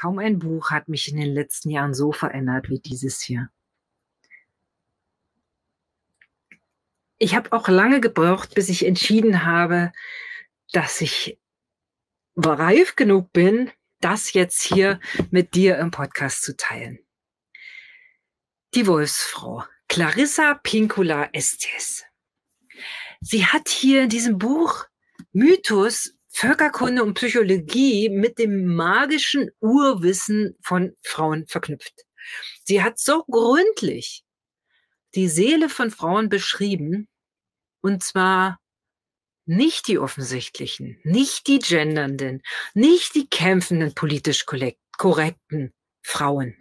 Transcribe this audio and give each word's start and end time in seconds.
Kaum 0.00 0.18
ein 0.18 0.38
Buch 0.38 0.70
hat 0.70 0.88
mich 0.88 1.10
in 1.10 1.18
den 1.18 1.34
letzten 1.34 1.68
Jahren 1.68 1.92
so 1.92 2.10
verändert 2.10 2.70
wie 2.70 2.78
dieses 2.78 3.20
hier. 3.20 3.50
Ich 7.18 7.34
habe 7.34 7.52
auch 7.52 7.68
lange 7.68 8.00
gebraucht, 8.00 8.54
bis 8.54 8.70
ich 8.70 8.86
entschieden 8.86 9.44
habe, 9.44 9.92
dass 10.72 11.02
ich 11.02 11.38
reif 12.34 12.96
genug 12.96 13.30
bin, 13.34 13.70
das 14.00 14.32
jetzt 14.32 14.62
hier 14.62 15.00
mit 15.30 15.54
dir 15.54 15.76
im 15.76 15.90
Podcast 15.90 16.44
zu 16.44 16.56
teilen. 16.56 17.00
Die 18.74 18.86
Wolfsfrau, 18.86 19.64
Clarissa 19.86 20.54
Pincula 20.54 21.28
Estes. 21.34 22.06
Sie 23.20 23.44
hat 23.44 23.68
hier 23.68 24.04
in 24.04 24.08
diesem 24.08 24.38
Buch 24.38 24.86
Mythos, 25.32 26.14
Völkerkunde 26.32 27.02
und 27.02 27.14
Psychologie 27.14 28.08
mit 28.08 28.38
dem 28.38 28.74
magischen 28.74 29.50
Urwissen 29.60 30.56
von 30.62 30.96
Frauen 31.02 31.46
verknüpft. 31.46 32.06
Sie 32.64 32.82
hat 32.82 32.98
so 32.98 33.24
gründlich 33.24 34.24
die 35.14 35.28
Seele 35.28 35.68
von 35.68 35.90
Frauen 35.90 36.28
beschrieben, 36.28 37.08
und 37.82 38.04
zwar 38.04 38.60
nicht 39.44 39.88
die 39.88 39.98
offensichtlichen, 39.98 41.00
nicht 41.02 41.48
die 41.48 41.58
gendernden, 41.58 42.42
nicht 42.74 43.14
die 43.16 43.28
kämpfenden 43.28 43.94
politisch 43.94 44.46
korrekten 44.46 45.74
Frauen, 46.02 46.56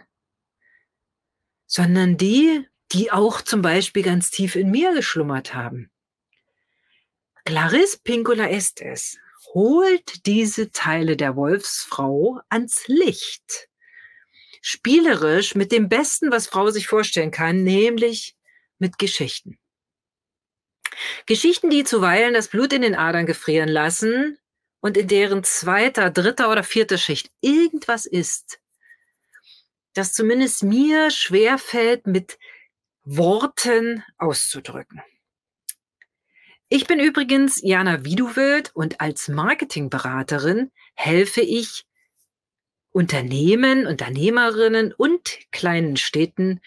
sondern 1.68 2.18
die, 2.18 2.68
die 2.92 3.12
auch 3.12 3.42
zum 3.42 3.62
Beispiel 3.62 4.02
ganz 4.02 4.32
tief 4.32 4.56
in 4.56 4.72
mir 4.72 4.94
geschlummert 4.96 5.54
haben. 5.54 5.92
Clarisse 7.46 8.00
Pincula 8.04 8.48
Estes 8.50 9.20
holt 9.54 10.26
diese 10.26 10.72
Teile 10.72 11.18
der 11.18 11.36
Wolfsfrau 11.36 12.40
ans 12.50 12.88
Licht. 12.88 13.70
Spielerisch 14.62 15.56
mit 15.56 15.72
dem 15.72 15.90
Besten, 15.90 16.32
was 16.32 16.48
Frau 16.48 16.70
sich 16.70 16.88
vorstellen 16.88 17.32
kann, 17.32 17.64
nämlich 17.64 18.36
mit 18.78 18.98
Geschichten. 18.98 19.58
Geschichten, 21.26 21.70
die 21.70 21.84
zuweilen 21.84 22.34
das 22.34 22.50
Blut 22.50 22.74
in 22.74 22.82
den 22.82 22.96
Adern 22.96 23.26
gefrieren 23.26 23.70
lassen 23.70 24.38
und 24.82 24.98
in 24.98 25.08
deren 25.08 25.44
zweiter, 25.44 26.10
dritter 26.10 26.52
oder 26.52 26.64
vierter 26.64 26.98
Schicht 26.98 27.32
irgendwas 27.42 28.06
ist, 28.06 28.60
das 29.94 30.14
zumindest 30.14 30.64
mir 30.64 31.10
schwerfällt, 31.12 32.06
mit 32.08 32.38
Worten 33.04 34.04
auszudrücken. 34.18 35.02
Ich 36.72 36.86
bin 36.86 37.00
übrigens 37.00 37.62
Jana 37.64 38.06
Wieduwild 38.06 38.70
und 38.76 39.02
als 39.02 39.28
Marketingberaterin 39.28 40.72
helfe 40.94 41.42
ich 41.42 41.88
Unternehmen, 42.92 43.88
Unternehmerinnen 43.88 44.94
und 44.94 45.40
kleinen 45.52 45.98
Städten 45.98 46.62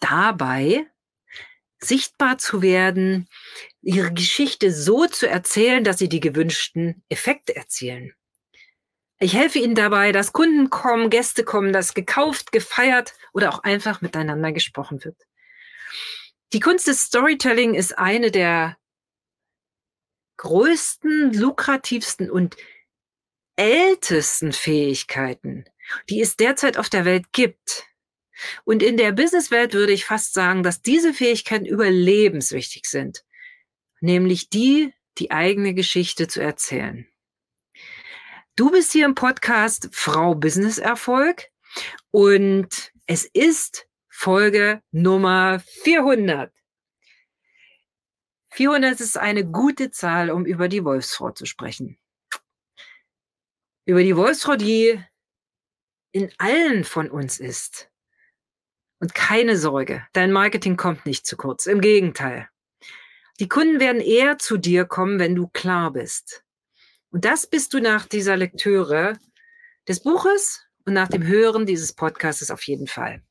dabei, 0.00 0.86
sichtbar 1.78 2.38
zu 2.38 2.62
werden, 2.62 3.28
ihre 3.82 4.14
Geschichte 4.14 4.72
so 4.72 5.06
zu 5.06 5.28
erzählen, 5.28 5.84
dass 5.84 5.98
sie 5.98 6.08
die 6.08 6.20
gewünschten 6.20 7.02
Effekte 7.10 7.54
erzielen. 7.54 8.14
Ich 9.18 9.34
helfe 9.34 9.58
Ihnen 9.58 9.74
dabei, 9.74 10.12
dass 10.12 10.32
Kunden 10.32 10.70
kommen, 10.70 11.10
Gäste 11.10 11.44
kommen, 11.44 11.74
dass 11.74 11.92
gekauft, 11.92 12.52
gefeiert 12.52 13.14
oder 13.34 13.52
auch 13.52 13.62
einfach 13.62 14.00
miteinander 14.00 14.50
gesprochen 14.50 15.04
wird. 15.04 15.16
Die 16.54 16.60
Kunst 16.60 16.86
des 16.86 17.02
Storytelling 17.02 17.74
ist 17.74 17.98
eine 17.98 18.30
der 18.30 18.78
größten, 20.42 21.32
lukrativsten 21.34 22.28
und 22.28 22.56
ältesten 23.54 24.52
Fähigkeiten, 24.52 25.66
die 26.08 26.20
es 26.20 26.36
derzeit 26.36 26.78
auf 26.78 26.88
der 26.88 27.04
Welt 27.04 27.26
gibt. 27.30 27.86
Und 28.64 28.82
in 28.82 28.96
der 28.96 29.12
Businesswelt 29.12 29.72
würde 29.72 29.92
ich 29.92 30.04
fast 30.04 30.34
sagen, 30.34 30.64
dass 30.64 30.82
diese 30.82 31.14
Fähigkeiten 31.14 31.64
überlebenswichtig 31.64 32.86
sind, 32.86 33.24
nämlich 34.00 34.50
die, 34.50 34.92
die 35.18 35.30
eigene 35.30 35.74
Geschichte 35.74 36.26
zu 36.26 36.42
erzählen. 36.42 37.06
Du 38.56 38.72
bist 38.72 38.90
hier 38.90 39.06
im 39.06 39.14
Podcast 39.14 39.90
Frau 39.92 40.34
Business 40.34 40.78
Erfolg 40.78 41.50
und 42.10 42.92
es 43.06 43.26
ist 43.26 43.86
Folge 44.08 44.82
Nummer 44.90 45.60
400. 45.84 46.52
400 48.52 49.00
ist 49.00 49.16
eine 49.16 49.46
gute 49.46 49.90
Zahl, 49.90 50.30
um 50.30 50.44
über 50.44 50.68
die 50.68 50.84
Wolfsfrau 50.84 51.30
zu 51.30 51.46
sprechen. 51.46 51.98
Über 53.86 54.02
die 54.02 54.16
Wolfsfrau, 54.16 54.56
die 54.56 55.02
in 56.12 56.30
allen 56.36 56.84
von 56.84 57.10
uns 57.10 57.40
ist. 57.40 57.90
Und 59.00 59.14
keine 59.14 59.56
Sorge, 59.56 60.06
dein 60.12 60.30
Marketing 60.30 60.76
kommt 60.76 61.06
nicht 61.06 61.26
zu 61.26 61.36
kurz. 61.36 61.66
Im 61.66 61.80
Gegenteil. 61.80 62.48
Die 63.40 63.48
Kunden 63.48 63.80
werden 63.80 64.02
eher 64.02 64.38
zu 64.38 64.58
dir 64.58 64.84
kommen, 64.84 65.18
wenn 65.18 65.34
du 65.34 65.48
klar 65.48 65.90
bist. 65.90 66.44
Und 67.10 67.24
das 67.24 67.46
bist 67.46 67.72
du 67.72 67.80
nach 67.80 68.06
dieser 68.06 68.36
Lektüre 68.36 69.18
des 69.88 70.02
Buches 70.02 70.64
und 70.84 70.92
nach 70.92 71.08
dem 71.08 71.26
Hören 71.26 71.64
dieses 71.64 71.94
Podcasts 71.94 72.50
auf 72.50 72.62
jeden 72.64 72.86
Fall. 72.86 73.22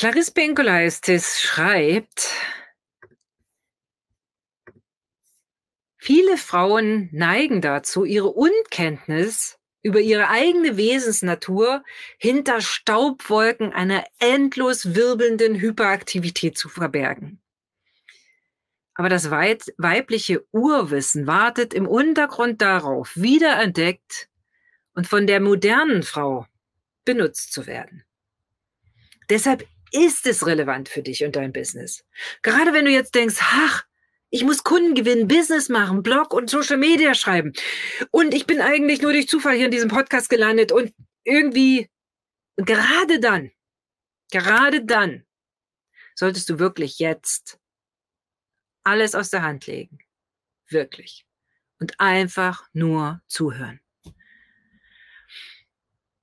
Clarisse 0.00 0.32
Pinkolaistis 0.32 1.42
schreibt, 1.42 2.34
viele 5.98 6.38
Frauen 6.38 7.10
neigen 7.12 7.60
dazu, 7.60 8.06
ihre 8.06 8.28
Unkenntnis 8.28 9.58
über 9.82 10.00
ihre 10.00 10.30
eigene 10.30 10.78
Wesensnatur 10.78 11.84
hinter 12.16 12.62
Staubwolken 12.62 13.74
einer 13.74 14.06
endlos 14.20 14.94
wirbelnden 14.94 15.60
Hyperaktivität 15.60 16.56
zu 16.56 16.70
verbergen. 16.70 17.42
Aber 18.94 19.10
das 19.10 19.30
weibliche 19.30 20.46
Urwissen 20.50 21.26
wartet 21.26 21.74
im 21.74 21.86
Untergrund 21.86 22.62
darauf, 22.62 23.12
wiederentdeckt 23.16 24.30
und 24.94 25.06
von 25.06 25.26
der 25.26 25.40
modernen 25.40 26.02
Frau 26.02 26.46
benutzt 27.04 27.52
zu 27.52 27.66
werden. 27.66 28.02
Deshalb 29.28 29.68
ist 29.92 30.26
es 30.26 30.46
relevant 30.46 30.88
für 30.88 31.02
dich 31.02 31.24
und 31.24 31.36
dein 31.36 31.52
Business. 31.52 32.04
Gerade 32.42 32.72
wenn 32.72 32.84
du 32.84 32.90
jetzt 32.90 33.14
denkst, 33.14 33.36
ach, 33.40 33.84
ich 34.30 34.44
muss 34.44 34.62
Kunden 34.62 34.94
gewinnen, 34.94 35.28
Business 35.28 35.68
machen, 35.68 36.02
Blog 36.02 36.32
und 36.32 36.48
Social 36.48 36.76
Media 36.76 37.14
schreiben. 37.14 37.52
Und 38.10 38.32
ich 38.32 38.46
bin 38.46 38.60
eigentlich 38.60 39.02
nur 39.02 39.12
durch 39.12 39.28
Zufall 39.28 39.56
hier 39.56 39.66
in 39.66 39.72
diesem 39.72 39.88
Podcast 39.88 40.30
gelandet 40.30 40.70
und 40.70 40.94
irgendwie 41.24 41.90
gerade 42.56 43.18
dann, 43.18 43.50
gerade 44.30 44.84
dann 44.84 45.24
solltest 46.14 46.48
du 46.48 46.58
wirklich 46.58 46.98
jetzt 46.98 47.58
alles 48.84 49.14
aus 49.14 49.30
der 49.30 49.42
Hand 49.42 49.66
legen. 49.66 49.98
Wirklich. 50.68 51.26
Und 51.80 51.98
einfach 51.98 52.68
nur 52.72 53.22
zuhören. 53.26 53.80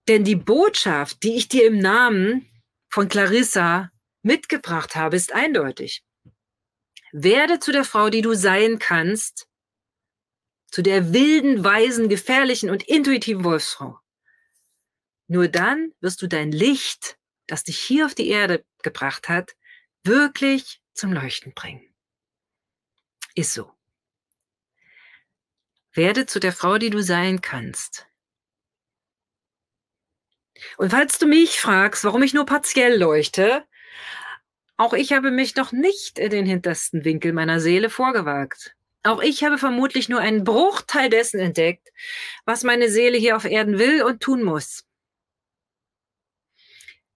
Denn 0.07 0.23
die 0.23 0.35
Botschaft, 0.35 1.23
die 1.23 1.35
ich 1.35 1.49
dir 1.49 1.67
im 1.67 1.79
Namen 1.79 2.47
von 2.89 3.07
Clarissa 3.07 3.91
mitgebracht 4.21 4.95
habe, 4.95 5.15
ist 5.15 5.33
eindeutig. 5.33 6.03
Werde 7.11 7.59
zu 7.59 7.71
der 7.71 7.85
Frau, 7.85 8.09
die 8.09 8.21
du 8.21 8.33
sein 8.33 8.79
kannst, 8.79 9.47
zu 10.69 10.81
der 10.81 11.13
wilden, 11.13 11.63
weisen, 11.63 12.09
gefährlichen 12.09 12.69
und 12.69 12.83
intuitiven 12.83 13.43
Wolfsfrau. 13.43 13.99
Nur 15.27 15.47
dann 15.47 15.93
wirst 15.99 16.21
du 16.21 16.27
dein 16.27 16.51
Licht, 16.51 17.17
das 17.47 17.63
dich 17.63 17.79
hier 17.79 18.05
auf 18.05 18.15
die 18.15 18.29
Erde 18.29 18.65
gebracht 18.83 19.29
hat, 19.29 19.55
wirklich 20.03 20.81
zum 20.93 21.13
Leuchten 21.13 21.53
bringen. 21.53 21.93
Ist 23.35 23.53
so. 23.53 23.71
Werde 25.93 26.25
zu 26.25 26.39
der 26.39 26.53
Frau, 26.53 26.77
die 26.77 26.89
du 26.89 27.01
sein 27.01 27.41
kannst. 27.41 28.06
Und 30.77 30.91
falls 30.91 31.19
du 31.19 31.27
mich 31.27 31.59
fragst, 31.59 32.03
warum 32.03 32.23
ich 32.23 32.33
nur 32.33 32.45
partiell 32.45 32.97
leuchte, 32.97 33.63
auch 34.77 34.93
ich 34.93 35.11
habe 35.13 35.31
mich 35.31 35.55
noch 35.55 35.71
nicht 35.71 36.19
in 36.19 36.29
den 36.29 36.45
hintersten 36.45 37.03
Winkel 37.03 37.33
meiner 37.33 37.59
Seele 37.59 37.89
vorgewagt. 37.89 38.75
Auch 39.03 39.21
ich 39.21 39.43
habe 39.43 39.57
vermutlich 39.57 40.09
nur 40.09 40.19
einen 40.19 40.43
Bruchteil 40.43 41.09
dessen 41.09 41.39
entdeckt, 41.39 41.89
was 42.45 42.63
meine 42.63 42.89
Seele 42.89 43.17
hier 43.17 43.35
auf 43.35 43.45
Erden 43.45 43.79
will 43.79 44.03
und 44.03 44.21
tun 44.21 44.43
muss. 44.43 44.83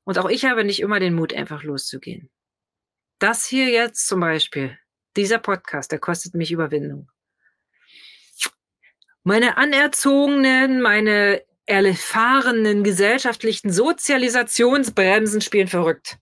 Und 0.03 0.17
auch 0.17 0.29
ich 0.29 0.45
habe 0.45 0.63
nicht 0.63 0.79
immer 0.79 0.99
den 0.99 1.13
Mut, 1.13 1.33
einfach 1.33 1.63
loszugehen. 1.63 2.29
Das 3.19 3.45
hier 3.45 3.69
jetzt 3.69 4.07
zum 4.07 4.21
Beispiel 4.21 4.77
dieser 5.15 5.37
Podcast, 5.37 5.91
der 5.91 5.99
kostet 5.99 6.33
mich 6.33 6.51
Überwindung. 6.51 7.09
Meine 9.23 9.57
anerzogenen, 9.57 10.81
meine 10.81 11.43
erfahrenen 11.65 12.83
gesellschaftlichen 12.83 13.71
Sozialisationsbremsen 13.71 15.41
spielen 15.41 15.67
verrückt. 15.67 16.17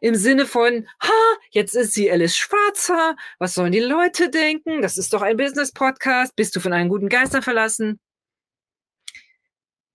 Im 0.00 0.14
Sinne 0.14 0.46
von, 0.46 0.88
ha, 1.02 1.36
jetzt 1.50 1.74
ist 1.74 1.94
sie 1.94 2.10
Alice 2.10 2.36
Schwarzer, 2.36 3.16
was 3.38 3.54
sollen 3.54 3.72
die 3.72 3.80
Leute 3.80 4.30
denken? 4.30 4.82
Das 4.82 4.98
ist 4.98 5.12
doch 5.12 5.22
ein 5.22 5.36
Business-Podcast, 5.36 6.36
bist 6.36 6.54
du 6.56 6.60
von 6.60 6.72
einem 6.72 6.88
guten 6.88 7.08
Geister 7.08 7.42
verlassen? 7.42 8.00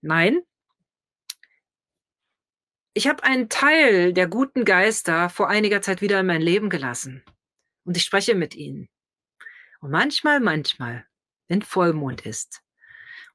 Nein, 0.00 0.40
ich 2.96 3.06
habe 3.06 3.22
einen 3.24 3.50
Teil 3.50 4.14
der 4.14 4.26
guten 4.26 4.64
Geister 4.64 5.28
vor 5.28 5.50
einiger 5.50 5.82
Zeit 5.82 6.00
wieder 6.00 6.18
in 6.20 6.26
mein 6.26 6.40
Leben 6.40 6.70
gelassen. 6.70 7.22
Und 7.84 7.96
ich 7.98 8.04
spreche 8.04 8.34
mit 8.34 8.54
ihnen. 8.54 8.88
Und 9.80 9.90
manchmal, 9.90 10.40
manchmal, 10.40 11.06
wenn 11.46 11.60
Vollmond 11.60 12.24
ist 12.24 12.62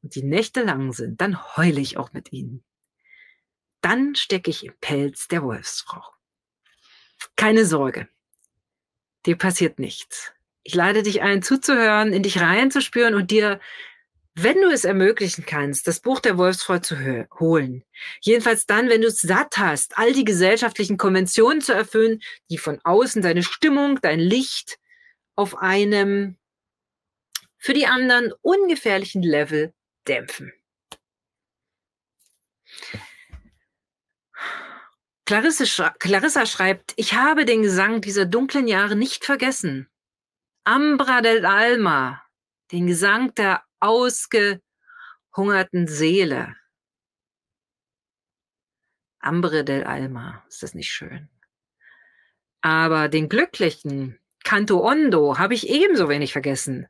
und 0.01 0.15
die 0.15 0.23
Nächte 0.23 0.63
lang 0.63 0.93
sind, 0.93 1.21
dann 1.21 1.57
heule 1.57 1.79
ich 1.79 1.97
auch 1.97 2.13
mit 2.13 2.31
ihnen. 2.31 2.63
Dann 3.81 4.15
stecke 4.15 4.49
ich 4.49 4.65
im 4.65 4.73
Pelz 4.79 5.27
der 5.27 5.43
Wolfsfrau. 5.43 6.03
Keine 7.35 7.65
Sorge, 7.65 8.07
dir 9.25 9.37
passiert 9.37 9.79
nichts. 9.79 10.31
Ich 10.63 10.75
lade 10.75 11.03
dich 11.03 11.21
ein, 11.21 11.41
zuzuhören, 11.41 12.13
in 12.13 12.23
dich 12.23 12.39
reinzuspüren 12.39 13.15
und 13.15 13.31
dir 13.31 13.59
wenn 14.33 14.61
du 14.61 14.69
es 14.69 14.85
ermöglichen 14.85 15.45
kannst, 15.45 15.87
das 15.87 15.99
Buch 15.99 16.19
der 16.21 16.37
Wolfsfrau 16.37 16.79
zu 16.79 16.95
holen, 17.39 17.83
jedenfalls 18.21 18.65
dann, 18.65 18.87
wenn 18.87 19.01
du 19.01 19.07
es 19.07 19.21
satt 19.21 19.57
hast, 19.57 19.97
all 19.97 20.13
die 20.13 20.23
gesellschaftlichen 20.23 20.97
Konventionen 20.97 21.61
zu 21.61 21.73
erfüllen, 21.73 22.21
die 22.49 22.57
von 22.57 22.79
außen 22.83 23.21
deine 23.21 23.43
Stimmung, 23.43 23.99
dein 24.01 24.19
Licht 24.19 24.79
auf 25.35 25.57
einem 25.57 26.37
für 27.57 27.73
die 27.73 27.87
anderen 27.87 28.33
ungefährlichen 28.41 29.21
Level 29.21 29.73
dämpfen. 30.07 30.53
Clarissa, 35.25 36.45
schreibt, 36.45 36.93
ich 36.97 37.13
habe 37.13 37.45
den 37.45 37.61
Gesang 37.61 38.01
dieser 38.01 38.25
dunklen 38.25 38.67
Jahre 38.67 38.97
nicht 38.97 39.23
vergessen. 39.23 39.87
Ambra 40.65 41.21
del 41.21 41.45
Alma, 41.45 42.21
den 42.71 42.87
Gesang 42.87 43.33
der 43.35 43.63
ausgehungerten 43.79 45.87
Seele. 45.87 46.57
Ambre 49.19 49.63
del 49.63 49.85
Alma, 49.85 50.43
ist 50.49 50.63
das 50.63 50.73
nicht 50.73 50.91
schön? 50.91 51.29
Aber 52.61 53.07
den 53.07 53.29
glücklichen 53.29 54.19
Canto 54.43 54.85
Ondo 54.85 55.37
habe 55.37 55.53
ich 55.53 55.69
ebenso 55.69 56.09
wenig 56.09 56.33
vergessen. 56.33 56.87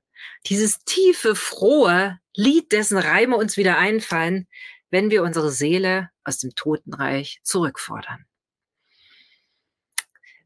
Dieses 0.47 0.79
tiefe, 0.83 1.35
frohe 1.35 2.19
Lied, 2.35 2.71
dessen 2.71 2.97
Reime 2.97 3.35
uns 3.35 3.57
wieder 3.57 3.77
einfallen, 3.77 4.47
wenn 4.89 5.09
wir 5.09 5.23
unsere 5.23 5.51
Seele 5.51 6.09
aus 6.23 6.39
dem 6.39 6.53
Totenreich 6.56 7.39
zurückfordern. 7.44 8.25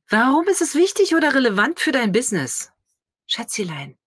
Warum 0.07 0.47
ist 0.47 0.61
es 0.61 0.75
wichtig 0.75 1.15
oder 1.15 1.33
relevant 1.33 1.79
für 1.79 1.91
dein 1.91 2.11
Business? 2.11 2.71
Schätzelein, 3.27 3.97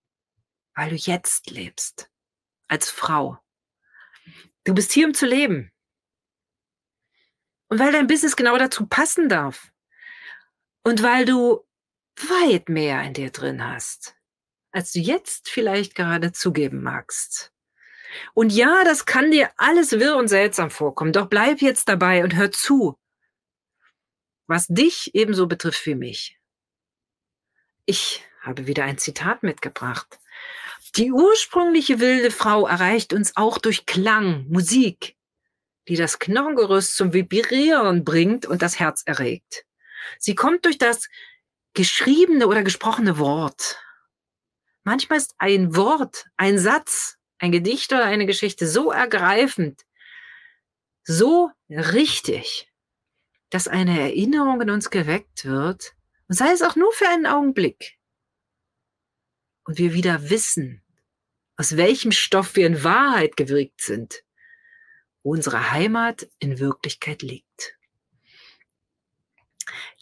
weil 0.74 0.90
du 0.90 0.96
jetzt 0.96 1.50
lebst 1.50 2.08
als 2.68 2.90
Frau. 2.90 3.38
Du 4.64 4.74
bist 4.74 4.92
hier, 4.92 5.06
um 5.06 5.14
zu 5.14 5.26
leben. 5.26 5.72
Und 7.68 7.78
weil 7.78 7.92
dein 7.92 8.06
Business 8.06 8.36
genau 8.36 8.56
dazu 8.58 8.86
passen 8.86 9.28
darf. 9.28 9.72
Und 10.84 11.02
weil 11.02 11.24
du 11.24 11.66
weit 12.16 12.68
mehr 12.68 13.02
in 13.02 13.14
dir 13.14 13.30
drin 13.30 13.64
hast, 13.64 14.14
als 14.72 14.92
du 14.92 15.00
jetzt 15.00 15.48
vielleicht 15.48 15.94
gerade 15.94 16.32
zugeben 16.32 16.82
magst. 16.82 17.52
Und 18.34 18.52
ja, 18.52 18.84
das 18.84 19.06
kann 19.06 19.30
dir 19.30 19.50
alles 19.56 19.92
wirr 19.92 20.16
und 20.16 20.28
seltsam 20.28 20.70
vorkommen, 20.70 21.12
doch 21.12 21.26
bleib 21.26 21.60
jetzt 21.60 21.88
dabei 21.88 22.24
und 22.24 22.36
hör 22.36 22.50
zu, 22.50 22.98
was 24.46 24.66
dich 24.66 25.14
ebenso 25.14 25.46
betrifft 25.46 25.84
wie 25.86 25.94
mich. 25.94 26.38
Ich 27.84 28.24
habe 28.40 28.66
wieder 28.66 28.84
ein 28.84 28.98
Zitat 28.98 29.42
mitgebracht. 29.42 30.18
Die 30.96 31.12
ursprüngliche 31.12 32.00
wilde 32.00 32.30
Frau 32.30 32.66
erreicht 32.66 33.12
uns 33.12 33.36
auch 33.36 33.58
durch 33.58 33.84
Klang, 33.84 34.46
Musik, 34.48 35.16
die 35.86 35.96
das 35.96 36.18
Knochengerüst 36.18 36.96
zum 36.96 37.12
Vibrieren 37.12 38.04
bringt 38.04 38.46
und 38.46 38.62
das 38.62 38.78
Herz 38.78 39.02
erregt. 39.04 39.64
Sie 40.18 40.34
kommt 40.34 40.64
durch 40.64 40.78
das 40.78 41.08
geschriebene 41.74 42.46
oder 42.46 42.62
gesprochene 42.62 43.18
Wort. 43.18 43.78
Manchmal 44.88 45.18
ist 45.18 45.34
ein 45.36 45.76
Wort, 45.76 46.24
ein 46.38 46.58
Satz, 46.58 47.18
ein 47.36 47.52
Gedicht 47.52 47.92
oder 47.92 48.06
eine 48.06 48.24
Geschichte 48.24 48.66
so 48.66 48.90
ergreifend, 48.90 49.84
so 51.04 51.50
richtig, 51.68 52.72
dass 53.50 53.68
eine 53.68 54.00
Erinnerung 54.00 54.62
in 54.62 54.70
uns 54.70 54.88
geweckt 54.88 55.44
wird, 55.44 55.94
und 56.26 56.36
sei 56.36 56.52
es 56.52 56.62
auch 56.62 56.74
nur 56.74 56.90
für 56.92 57.06
einen 57.06 57.26
Augenblick 57.26 57.98
und 59.64 59.76
wir 59.76 59.92
wieder 59.92 60.30
wissen, 60.30 60.82
aus 61.58 61.76
welchem 61.76 62.10
Stoff 62.10 62.56
wir 62.56 62.66
in 62.66 62.82
Wahrheit 62.82 63.36
gewirkt 63.36 63.82
sind, 63.82 64.24
wo 65.22 65.32
unsere 65.32 65.70
Heimat 65.70 66.30
in 66.38 66.60
Wirklichkeit 66.60 67.20
liegt. 67.20 67.76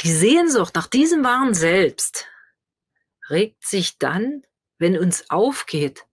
Die 0.03 0.13
Sehnsucht 0.13 0.77
nach 0.77 0.87
diesem 0.87 1.25
wahren 1.25 1.55
Selbst 1.55 2.29
regt 3.29 3.67
sich 3.67 3.99
dann, 3.99 4.45
wenn 4.79 4.99
uns 4.99 5.31
aufgeht, 5.31 6.07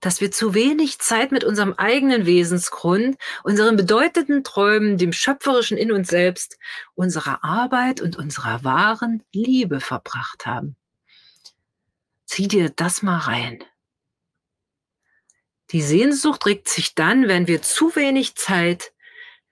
dass 0.00 0.20
wir 0.20 0.30
zu 0.30 0.54
wenig 0.54 0.98
Zeit 0.98 1.30
mit 1.30 1.44
unserem 1.44 1.74
eigenen 1.74 2.24
Wesensgrund, 2.24 3.18
unseren 3.44 3.76
bedeutenden 3.76 4.42
Träumen, 4.44 4.96
dem 4.96 5.12
Schöpferischen 5.12 5.76
in 5.76 5.92
uns 5.92 6.08
selbst, 6.08 6.58
unserer 6.94 7.44
Arbeit 7.44 8.00
und 8.00 8.16
unserer 8.16 8.64
wahren 8.64 9.22
Liebe 9.32 9.80
verbracht 9.80 10.46
haben. 10.46 10.76
Zieh 12.24 12.48
dir 12.48 12.70
das 12.70 13.02
mal 13.02 13.18
rein. 13.18 13.62
Die 15.70 15.82
Sehnsucht 15.82 16.46
regt 16.46 16.68
sich 16.68 16.94
dann, 16.94 17.28
wenn 17.28 17.46
wir 17.46 17.62
zu 17.62 17.94
wenig 17.94 18.34
Zeit 18.34 18.92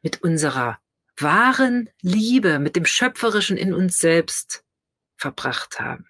mit 0.03 0.23
unserer 0.23 0.81
wahren 1.17 1.91
Liebe, 2.01 2.59
mit 2.59 2.77
dem 2.77 2.87
Schöpferischen 2.87 3.57
in 3.57 3.75
uns 3.75 3.99
selbst 3.99 4.65
verbracht 5.17 5.79
haben. 5.79 6.08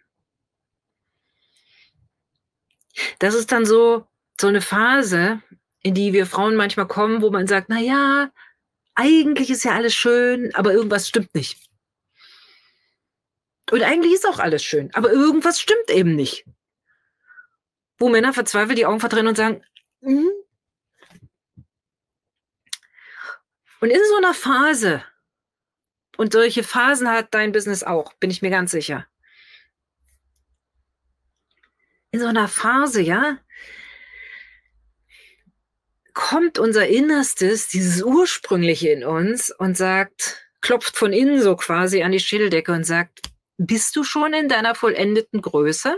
Das 3.18 3.34
ist 3.34 3.52
dann 3.52 3.66
so, 3.66 4.06
so 4.40 4.46
eine 4.46 4.60
Phase, 4.60 5.42
in 5.82 5.94
die 5.94 6.12
wir 6.12 6.26
Frauen 6.26 6.56
manchmal 6.56 6.88
kommen, 6.88 7.22
wo 7.22 7.30
man 7.30 7.46
sagt, 7.46 7.68
na 7.68 7.78
ja, 7.78 8.30
eigentlich 8.94 9.50
ist 9.50 9.64
ja 9.64 9.72
alles 9.72 9.94
schön, 9.94 10.54
aber 10.54 10.72
irgendwas 10.72 11.08
stimmt 11.08 11.34
nicht. 11.34 11.58
Und 13.70 13.82
eigentlich 13.82 14.14
ist 14.14 14.26
auch 14.26 14.38
alles 14.38 14.64
schön, 14.64 14.90
aber 14.94 15.12
irgendwas 15.12 15.60
stimmt 15.60 15.90
eben 15.90 16.16
nicht 16.16 16.44
wo 17.98 18.08
Männer 18.08 18.32
verzweifelt 18.32 18.78
die 18.78 18.86
Augen 18.86 19.00
verdrehen 19.00 19.26
und 19.26 19.36
sagen, 19.36 19.62
mhm. 20.00 20.30
und 23.81 23.90
in 23.90 24.00
so 24.08 24.17
einer 24.17 24.34
Phase, 24.34 25.05
und 26.17 26.32
solche 26.32 26.62
Phasen 26.62 27.08
hat 27.08 27.34
dein 27.34 27.52
Business 27.52 27.84
auch, 27.84 28.12
bin 28.14 28.31
ich 28.31 28.43
mir 28.43 28.50
ganz 28.50 28.70
sicher. 28.70 29.06
In 32.10 32.20
so 32.20 32.27
einer 32.27 32.48
Phase, 32.48 33.03
ja, 33.03 33.38
kommt 36.19 36.58
unser 36.58 36.88
Innerstes, 36.88 37.69
dieses 37.69 38.03
Ursprüngliche 38.03 38.88
in 38.88 39.05
uns 39.05 39.55
und 39.56 39.77
sagt, 39.77 40.48
klopft 40.60 40.96
von 40.96 41.12
innen 41.12 41.41
so 41.41 41.55
quasi 41.55 42.03
an 42.03 42.10
die 42.10 42.19
Schädeldecke 42.19 42.72
und 42.72 42.84
sagt, 42.84 43.31
bist 43.56 43.94
du 43.94 44.03
schon 44.03 44.32
in 44.32 44.48
deiner 44.48 44.74
vollendeten 44.74 45.43
Größe? 45.43 45.96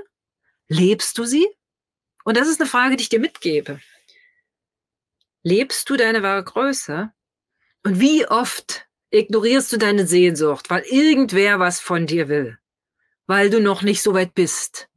Lebst 0.69 1.17
du 1.17 1.25
sie? 1.25 1.49
Und 2.25 2.37
das 2.37 2.49
ist 2.49 2.61
eine 2.61 2.69
Frage, 2.69 2.97
die 2.97 3.03
ich 3.05 3.09
dir 3.09 3.19
mitgebe. 3.19 3.81
Lebst 5.43 5.89
du 5.89 5.97
deine 5.97 6.23
wahre 6.23 6.45
Größe? 6.45 7.13
Und 7.83 7.99
wie 7.99 8.27
oft 8.27 8.87
ignorierst 9.11 9.73
du 9.73 9.79
deine 9.79 10.07
Sehnsucht, 10.07 10.69
weil 10.69 10.83
irgendwer 10.83 11.61
was 11.61 11.81
von 11.81 12.07
dir 12.07 12.29
will, 12.29 12.59
weil 13.27 13.49
du 13.49 13.59
noch 13.59 13.81
nicht 13.81 14.03
so 14.03 14.13
weit 14.13 14.35
bist? 14.35 14.90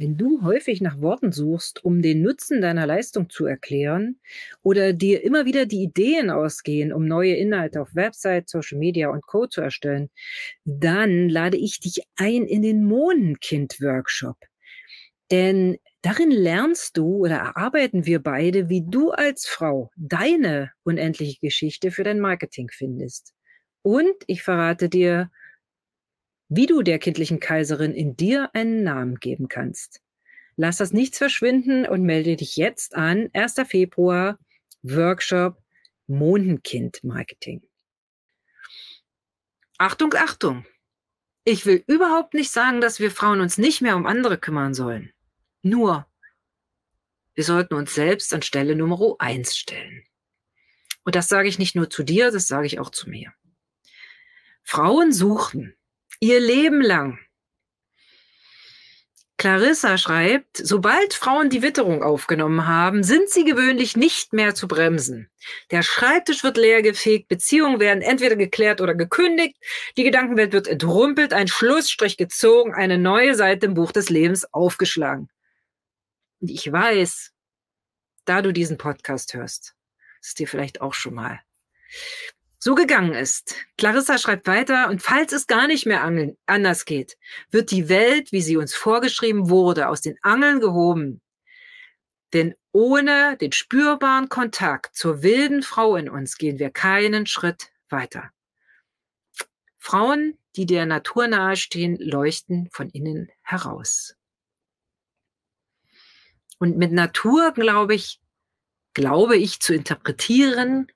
Wenn 0.00 0.16
du 0.16 0.42
häufig 0.42 0.80
nach 0.80 1.02
Worten 1.02 1.30
suchst, 1.30 1.84
um 1.84 2.00
den 2.00 2.22
Nutzen 2.22 2.62
deiner 2.62 2.86
Leistung 2.86 3.28
zu 3.28 3.44
erklären 3.44 4.18
oder 4.62 4.94
dir 4.94 5.22
immer 5.22 5.44
wieder 5.44 5.66
die 5.66 5.82
Ideen 5.82 6.30
ausgehen, 6.30 6.90
um 6.90 7.04
neue 7.06 7.34
Inhalte 7.34 7.82
auf 7.82 7.94
Website, 7.94 8.48
Social 8.48 8.78
Media 8.78 9.10
und 9.10 9.26
Co. 9.26 9.46
zu 9.46 9.60
erstellen, 9.60 10.08
dann 10.64 11.28
lade 11.28 11.58
ich 11.58 11.80
dich 11.80 12.02
ein 12.16 12.46
in 12.46 12.62
den 12.62 12.86
Mohnenkind-Workshop. 12.86 14.38
Denn 15.30 15.76
Darin 16.02 16.30
lernst 16.30 16.96
du 16.96 17.18
oder 17.18 17.36
erarbeiten 17.36 18.06
wir 18.06 18.22
beide, 18.22 18.70
wie 18.70 18.82
du 18.82 19.10
als 19.10 19.46
Frau 19.46 19.90
deine 19.96 20.72
unendliche 20.82 21.38
Geschichte 21.42 21.90
für 21.90 22.04
dein 22.04 22.20
Marketing 22.20 22.70
findest. 22.72 23.34
Und 23.82 24.14
ich 24.26 24.42
verrate 24.42 24.88
dir, 24.88 25.30
wie 26.50 26.66
du 26.66 26.82
der 26.82 26.98
kindlichen 26.98 27.38
Kaiserin 27.38 27.94
in 27.94 28.16
dir 28.16 28.50
einen 28.54 28.82
Namen 28.82 29.20
geben 29.20 29.48
kannst. 29.48 30.02
Lass 30.56 30.78
das 30.78 30.92
nichts 30.92 31.16
verschwinden 31.16 31.86
und 31.86 32.02
melde 32.02 32.36
dich 32.36 32.56
jetzt 32.56 32.96
an. 32.96 33.30
1. 33.32 33.54
Februar, 33.66 34.38
Workshop 34.82 35.62
Mondenkind 36.08 37.04
Marketing. 37.04 37.62
Achtung, 39.78 40.12
Achtung! 40.14 40.66
Ich 41.44 41.64
will 41.66 41.84
überhaupt 41.86 42.34
nicht 42.34 42.50
sagen, 42.50 42.80
dass 42.80 42.98
wir 42.98 43.12
Frauen 43.12 43.40
uns 43.40 43.56
nicht 43.56 43.80
mehr 43.80 43.96
um 43.96 44.06
andere 44.06 44.36
kümmern 44.36 44.74
sollen. 44.74 45.12
Nur, 45.62 46.06
wir 47.34 47.44
sollten 47.44 47.74
uns 47.74 47.94
selbst 47.94 48.34
an 48.34 48.42
Stelle 48.42 48.74
Nummer 48.74 49.14
eins 49.20 49.56
stellen. 49.56 50.04
Und 51.04 51.14
das 51.14 51.28
sage 51.28 51.48
ich 51.48 51.60
nicht 51.60 51.76
nur 51.76 51.88
zu 51.88 52.02
dir, 52.02 52.32
das 52.32 52.48
sage 52.48 52.66
ich 52.66 52.80
auch 52.80 52.90
zu 52.90 53.08
mir. 53.08 53.32
Frauen 54.62 55.12
suchten 55.12 55.76
ihr 56.20 56.40
Leben 56.40 56.80
lang 56.80 57.18
Clarissa 59.40 59.96
schreibt, 59.96 60.58
sobald 60.58 61.14
Frauen 61.14 61.48
die 61.48 61.62
Witterung 61.62 62.02
aufgenommen 62.02 62.66
haben, 62.66 63.02
sind 63.02 63.30
sie 63.30 63.46
gewöhnlich 63.46 63.96
nicht 63.96 64.34
mehr 64.34 64.54
zu 64.54 64.68
bremsen. 64.68 65.30
Der 65.70 65.82
Schreibtisch 65.82 66.44
wird 66.44 66.58
leergefegt, 66.58 67.26
Beziehungen 67.26 67.80
werden 67.80 68.02
entweder 68.02 68.36
geklärt 68.36 68.82
oder 68.82 68.94
gekündigt, 68.94 69.56
die 69.96 70.04
Gedankenwelt 70.04 70.52
wird 70.52 70.68
entrümpelt, 70.68 71.32
ein 71.32 71.48
Schlussstrich 71.48 72.18
gezogen, 72.18 72.74
eine 72.74 72.98
neue 72.98 73.34
Seite 73.34 73.64
im 73.64 73.72
Buch 73.72 73.92
des 73.92 74.10
Lebens 74.10 74.44
aufgeschlagen. 74.52 75.30
Und 76.42 76.50
ich 76.50 76.70
weiß, 76.70 77.32
da 78.26 78.42
du 78.42 78.52
diesen 78.52 78.76
Podcast 78.76 79.32
hörst, 79.32 79.74
ist 80.20 80.38
dir 80.38 80.48
vielleicht 80.48 80.82
auch 80.82 80.92
schon 80.92 81.14
mal 81.14 81.40
so 82.62 82.74
gegangen 82.74 83.14
ist. 83.14 83.56
Clarissa 83.78 84.18
schreibt 84.18 84.46
weiter, 84.46 84.88
und 84.88 85.02
falls 85.02 85.32
es 85.32 85.46
gar 85.46 85.66
nicht 85.66 85.86
mehr 85.86 86.02
anders 86.46 86.84
geht, 86.84 87.16
wird 87.50 87.70
die 87.70 87.88
Welt, 87.88 88.32
wie 88.32 88.42
sie 88.42 88.58
uns 88.58 88.74
vorgeschrieben 88.74 89.48
wurde, 89.48 89.88
aus 89.88 90.02
den 90.02 90.18
Angeln 90.22 90.60
gehoben. 90.60 91.22
Denn 92.34 92.54
ohne 92.70 93.36
den 93.38 93.52
spürbaren 93.52 94.28
Kontakt 94.28 94.94
zur 94.94 95.22
wilden 95.22 95.62
Frau 95.62 95.96
in 95.96 96.08
uns 96.08 96.36
gehen 96.36 96.58
wir 96.58 96.70
keinen 96.70 97.26
Schritt 97.26 97.72
weiter. 97.88 98.30
Frauen, 99.78 100.38
die 100.54 100.66
der 100.66 100.84
Natur 100.84 101.26
nahestehen, 101.26 101.96
leuchten 101.96 102.68
von 102.70 102.90
innen 102.90 103.30
heraus. 103.42 104.14
Und 106.58 106.76
mit 106.76 106.92
Natur, 106.92 107.52
glaube 107.52 107.94
ich, 107.94 108.20
glaube 108.92 109.38
ich 109.38 109.60
zu 109.60 109.74
interpretieren, 109.74 110.92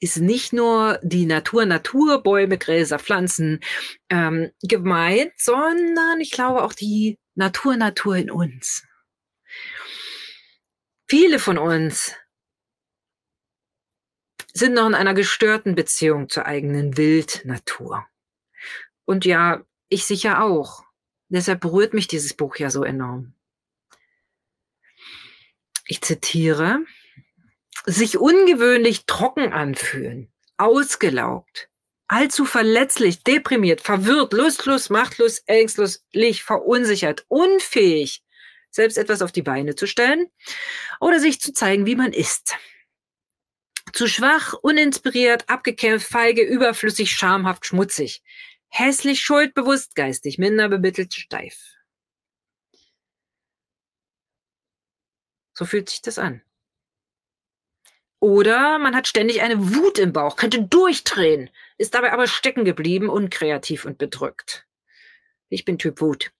ist 0.00 0.18
nicht 0.18 0.52
nur 0.52 0.98
die 1.02 1.26
Natur, 1.26 1.66
Natur, 1.66 2.22
Bäume, 2.22 2.58
Gräser, 2.58 2.98
Pflanzen 2.98 3.60
ähm, 4.08 4.50
gemeint, 4.62 5.32
sondern 5.36 6.20
ich 6.20 6.30
glaube 6.30 6.62
auch 6.62 6.72
die 6.72 7.18
Natur, 7.34 7.76
Natur 7.76 8.16
in 8.16 8.30
uns. 8.30 8.86
Viele 11.08 11.38
von 11.38 11.58
uns 11.58 12.14
sind 14.52 14.74
noch 14.74 14.86
in 14.86 14.94
einer 14.94 15.14
gestörten 15.14 15.74
Beziehung 15.74 16.28
zur 16.28 16.46
eigenen 16.46 16.96
Wildnatur. 16.96 18.06
Und 19.04 19.24
ja, 19.24 19.64
ich 19.88 20.04
sicher 20.04 20.42
auch. 20.42 20.84
Deshalb 21.28 21.60
berührt 21.60 21.94
mich 21.94 22.08
dieses 22.08 22.34
Buch 22.34 22.56
ja 22.56 22.70
so 22.70 22.84
enorm. 22.84 23.34
Ich 25.86 26.02
zitiere, 26.02 26.84
sich 27.88 28.18
ungewöhnlich 28.18 29.06
trocken 29.06 29.52
anfühlen, 29.52 30.30
ausgelaugt, 30.58 31.70
allzu 32.06 32.44
verletzlich, 32.44 33.24
deprimiert, 33.24 33.80
verwirrt, 33.80 34.34
lustlos, 34.34 34.90
machtlos, 34.90 35.38
ängstlos, 35.46 36.04
verunsichert, 36.42 37.24
unfähig, 37.28 38.22
selbst 38.70 38.98
etwas 38.98 39.22
auf 39.22 39.32
die 39.32 39.42
Beine 39.42 39.74
zu 39.74 39.86
stellen 39.86 40.30
oder 41.00 41.18
sich 41.18 41.40
zu 41.40 41.54
zeigen, 41.54 41.86
wie 41.86 41.96
man 41.96 42.12
ist. 42.12 42.56
Zu 43.94 44.06
schwach, 44.06 44.52
uninspiriert, 44.52 45.48
abgekämpft, 45.48 46.08
feige, 46.08 46.42
überflüssig, 46.42 47.12
schamhaft, 47.12 47.64
schmutzig, 47.64 48.22
hässlich, 48.68 49.20
schuldbewusst, 49.20 49.94
geistig, 49.94 50.36
minder 50.36 50.68
bemittelt, 50.68 51.14
steif. 51.14 51.56
So 55.54 55.64
fühlt 55.64 55.88
sich 55.88 56.02
das 56.02 56.18
an. 56.18 56.42
Oder 58.20 58.78
man 58.78 58.96
hat 58.96 59.06
ständig 59.06 59.42
eine 59.42 59.74
Wut 59.74 59.98
im 59.98 60.12
Bauch, 60.12 60.36
könnte 60.36 60.62
durchdrehen, 60.62 61.50
ist 61.76 61.94
dabei 61.94 62.12
aber 62.12 62.26
stecken 62.26 62.64
geblieben, 62.64 63.08
unkreativ 63.08 63.84
und 63.84 63.98
bedrückt. 63.98 64.66
Ich 65.48 65.64
bin 65.64 65.78
Typ 65.78 66.00
Wut. 66.00 66.32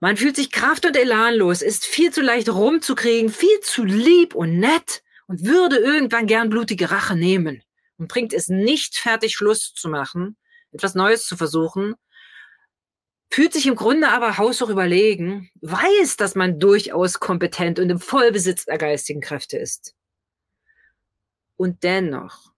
Man 0.00 0.16
fühlt 0.16 0.36
sich 0.36 0.50
kraft- 0.50 0.86
und 0.86 0.96
elanlos, 0.96 1.62
ist 1.62 1.86
viel 1.86 2.12
zu 2.12 2.20
leicht 2.20 2.48
rumzukriegen, 2.48 3.30
viel 3.30 3.60
zu 3.60 3.84
lieb 3.84 4.34
und 4.34 4.58
nett 4.58 5.02
und 5.26 5.44
würde 5.44 5.76
irgendwann 5.76 6.26
gern 6.26 6.50
blutige 6.50 6.90
Rache 6.90 7.16
nehmen 7.16 7.62
und 7.96 8.08
bringt 8.08 8.32
es 8.32 8.48
nicht 8.48 8.96
fertig, 8.96 9.34
Schluss 9.34 9.72
zu 9.72 9.88
machen, 9.88 10.36
etwas 10.72 10.94
Neues 10.94 11.26
zu 11.26 11.36
versuchen, 11.36 11.94
fühlt 13.30 13.52
sich 13.52 13.66
im 13.66 13.74
Grunde 13.74 14.08
aber 14.08 14.36
haushoch 14.38 14.68
überlegen, 14.68 15.50
weiß, 15.60 16.16
dass 16.16 16.34
man 16.34 16.60
durchaus 16.60 17.20
kompetent 17.20 17.78
und 17.78 17.90
im 17.90 17.98
Vollbesitz 17.98 18.66
der 18.66 18.78
geistigen 18.78 19.20
Kräfte 19.20 19.56
ist. 19.58 19.94
Und 21.64 21.82
dennoch 21.82 22.52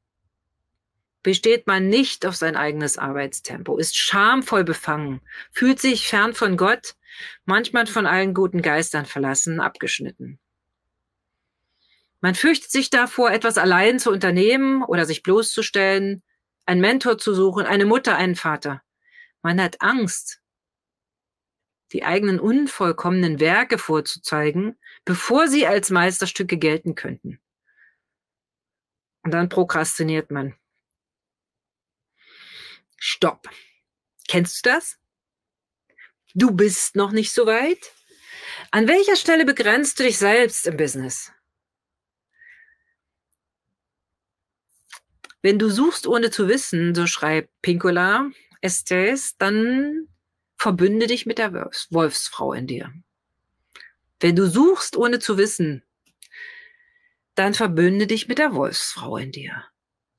besteht 1.22 1.68
man 1.68 1.86
nicht 1.86 2.26
auf 2.26 2.34
sein 2.34 2.56
eigenes 2.56 2.98
Arbeitstempo, 2.98 3.78
ist 3.78 3.96
schamvoll 3.96 4.64
befangen, 4.64 5.20
fühlt 5.52 5.78
sich 5.78 6.08
fern 6.08 6.34
von 6.34 6.56
Gott, 6.56 6.96
manchmal 7.44 7.86
von 7.86 8.04
allen 8.04 8.34
guten 8.34 8.62
Geistern 8.62 9.06
verlassen, 9.06 9.60
abgeschnitten. 9.60 10.40
Man 12.20 12.34
fürchtet 12.34 12.72
sich 12.72 12.90
davor, 12.90 13.30
etwas 13.30 13.58
allein 13.58 14.00
zu 14.00 14.10
unternehmen 14.10 14.82
oder 14.82 15.06
sich 15.06 15.22
bloßzustellen, 15.22 16.24
einen 16.64 16.80
Mentor 16.80 17.16
zu 17.16 17.32
suchen, 17.32 17.64
eine 17.64 17.86
Mutter, 17.86 18.16
einen 18.16 18.34
Vater. 18.34 18.82
Man 19.40 19.62
hat 19.62 19.82
Angst, 19.82 20.40
die 21.92 22.02
eigenen 22.02 22.40
unvollkommenen 22.40 23.38
Werke 23.38 23.78
vorzuzeigen, 23.78 24.76
bevor 25.04 25.46
sie 25.46 25.64
als 25.64 25.90
Meisterstücke 25.90 26.56
gelten 26.56 26.96
könnten. 26.96 27.38
Und 29.26 29.32
dann 29.32 29.48
prokrastiniert 29.48 30.30
man. 30.30 30.54
Stopp. 32.96 33.50
Kennst 34.28 34.64
du 34.64 34.70
das? 34.70 35.00
Du 36.34 36.52
bist 36.52 36.94
noch 36.94 37.10
nicht 37.10 37.32
so 37.32 37.44
weit? 37.44 37.92
An 38.70 38.86
welcher 38.86 39.16
Stelle 39.16 39.44
begrenzt 39.44 39.98
du 39.98 40.04
dich 40.04 40.16
selbst 40.16 40.68
im 40.68 40.76
Business? 40.76 41.32
Wenn 45.42 45.58
du 45.58 45.70
suchst, 45.70 46.06
ohne 46.06 46.30
zu 46.30 46.46
wissen, 46.46 46.94
so 46.94 47.08
schreibt 47.08 47.50
Pinkola 47.62 48.30
Estes, 48.60 49.36
dann 49.38 50.06
verbünde 50.56 51.08
dich 51.08 51.26
mit 51.26 51.38
der 51.38 51.52
Wolfsfrau 51.90 52.52
in 52.52 52.68
dir. 52.68 52.92
Wenn 54.20 54.36
du 54.36 54.48
suchst, 54.48 54.96
ohne 54.96 55.18
zu 55.18 55.36
wissen, 55.36 55.82
dann 57.36 57.54
verbünde 57.54 58.06
dich 58.06 58.28
mit 58.28 58.38
der 58.38 58.54
Wolfsfrau 58.54 59.18
in 59.18 59.30
dir. 59.30 59.64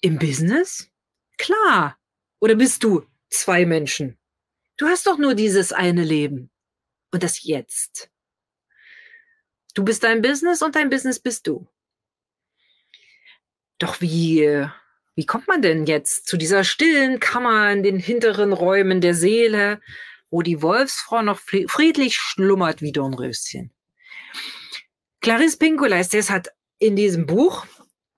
Im 0.02 0.20
Business? 0.20 0.90
Klar. 1.38 1.98
Oder 2.40 2.56
bist 2.56 2.84
du 2.84 3.06
zwei 3.30 3.66
Menschen? 3.66 4.18
Du 4.78 4.86
hast 4.86 5.08
doch 5.08 5.18
nur 5.18 5.34
dieses 5.34 5.74
eine 5.74 6.04
Leben 6.04 6.52
und 7.12 7.24
das 7.24 7.44
Jetzt. 7.44 8.12
Du 9.74 9.84
bist 9.84 10.04
dein 10.04 10.22
Business 10.22 10.62
und 10.62 10.76
dein 10.76 10.90
Business 10.90 11.20
bist 11.20 11.48
du. 11.48 11.68
Doch 13.80 14.02
wie, 14.02 14.68
wie 15.16 15.26
kommt 15.26 15.48
man 15.48 15.62
denn 15.62 15.86
jetzt 15.86 16.28
zu 16.28 16.38
dieser 16.38 16.64
stillen 16.64 17.20
Kammer 17.20 17.72
in 17.72 17.84
den 17.84 18.00
hinteren 18.00 18.54
Räumen 18.54 19.02
der 19.02 19.16
Seele, 19.16 19.82
wo 20.30 20.44
die 20.44 20.62
Wolfsfrau 20.62 21.24
noch 21.24 21.40
friedlich 21.40 22.16
schlummert 22.16 22.82
wie 22.82 22.92
Dornröschen? 22.92 23.72
Clarice 25.22 25.58
Pinkoleistes 25.58 26.30
hat 26.30 26.50
in 26.79 26.96
diesem 26.96 27.25
Buch 27.25 27.65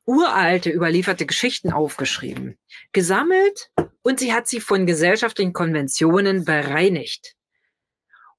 uralte 0.05 0.71
überlieferte 0.71 1.25
Geschichten 1.25 1.71
aufgeschrieben, 1.71 2.57
gesammelt 2.91 3.69
und 4.01 4.19
sie 4.19 4.33
hat 4.33 4.47
sie 4.47 4.59
von 4.59 4.85
gesellschaftlichen 4.87 5.53
Konventionen 5.53 6.45
bereinigt. 6.45 7.35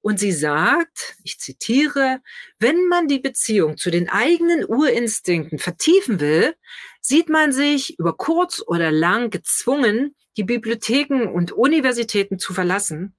Und 0.01 0.19
sie 0.19 0.31
sagt, 0.31 1.15
ich 1.23 1.39
zitiere, 1.39 2.21
wenn 2.59 2.87
man 2.87 3.07
die 3.07 3.19
Beziehung 3.19 3.77
zu 3.77 3.91
den 3.91 4.09
eigenen 4.09 4.65
Urinstinkten 4.65 5.59
vertiefen 5.59 6.19
will, 6.19 6.55
sieht 7.01 7.29
man 7.29 7.51
sich 7.51 7.97
über 7.99 8.17
kurz 8.17 8.63
oder 8.65 8.91
lang 8.91 9.29
gezwungen, 9.29 10.15
die 10.37 10.43
Bibliotheken 10.43 11.27
und 11.27 11.51
Universitäten 11.51 12.39
zu 12.39 12.53
verlassen 12.53 13.15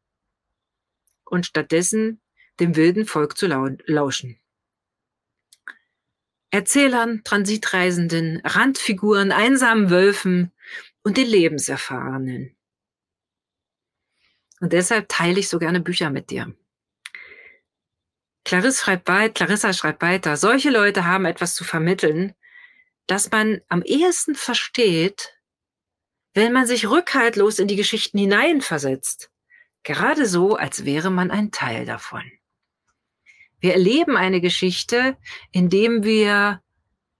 und 1.24 1.46
stattdessen 1.46 2.20
dem 2.58 2.74
wilden 2.74 3.06
Volk 3.06 3.38
zu 3.38 3.46
lauschen. 3.46 4.41
Erzählern, 6.52 7.22
Transitreisenden, 7.24 8.42
Randfiguren, 8.44 9.32
einsamen 9.32 9.88
Wölfen 9.88 10.52
und 11.02 11.16
den 11.16 11.26
Lebenserfahrenen. 11.26 12.54
Und 14.60 14.72
deshalb 14.74 15.08
teile 15.08 15.40
ich 15.40 15.48
so 15.48 15.58
gerne 15.58 15.80
Bücher 15.80 16.10
mit 16.10 16.30
dir. 16.30 16.54
Clarissa 18.44 18.84
schreibt, 18.84 19.08
weiter, 19.08 19.32
Clarissa 19.32 19.72
schreibt 19.72 20.02
weiter, 20.02 20.36
solche 20.36 20.68
Leute 20.68 21.06
haben 21.06 21.24
etwas 21.24 21.54
zu 21.54 21.64
vermitteln, 21.64 22.34
das 23.06 23.30
man 23.30 23.62
am 23.68 23.82
ehesten 23.82 24.34
versteht, 24.34 25.40
wenn 26.34 26.52
man 26.52 26.66
sich 26.66 26.88
rückhaltlos 26.88 27.60
in 27.60 27.68
die 27.68 27.76
Geschichten 27.76 28.18
hineinversetzt. 28.18 29.30
Gerade 29.84 30.26
so, 30.26 30.56
als 30.56 30.84
wäre 30.84 31.10
man 31.10 31.30
ein 31.30 31.50
Teil 31.50 31.86
davon. 31.86 32.30
Wir 33.62 33.74
erleben 33.74 34.16
eine 34.16 34.40
Geschichte, 34.40 35.16
indem 35.52 36.02
wir 36.02 36.60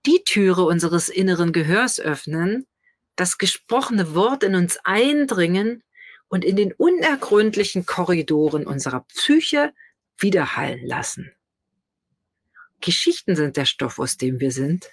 die 0.04 0.24
Türe 0.24 0.64
unseres 0.64 1.08
inneren 1.08 1.52
Gehörs 1.52 2.00
öffnen, 2.00 2.66
das 3.14 3.38
gesprochene 3.38 4.16
Wort 4.16 4.42
in 4.42 4.56
uns 4.56 4.76
eindringen 4.82 5.84
und 6.26 6.44
in 6.44 6.56
den 6.56 6.72
unergründlichen 6.72 7.86
Korridoren 7.86 8.66
unserer 8.66 9.04
Psyche 9.04 9.72
widerhallen 10.18 10.84
lassen. 10.84 11.32
Geschichten 12.80 13.36
sind 13.36 13.56
der 13.56 13.64
Stoff, 13.64 14.00
aus 14.00 14.16
dem 14.16 14.40
wir 14.40 14.50
sind. 14.50 14.90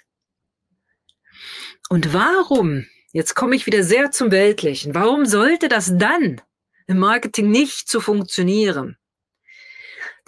Und 1.88 2.14
warum, 2.14 2.86
jetzt 3.10 3.34
komme 3.34 3.56
ich 3.56 3.66
wieder 3.66 3.82
sehr 3.82 4.12
zum 4.12 4.30
Weltlichen, 4.30 4.94
warum 4.94 5.26
sollte 5.26 5.68
das 5.68 5.98
dann 5.98 6.40
im 6.86 6.98
Marketing 6.98 7.50
nicht 7.50 7.88
zu 7.88 8.00
funktionieren? 8.00 8.99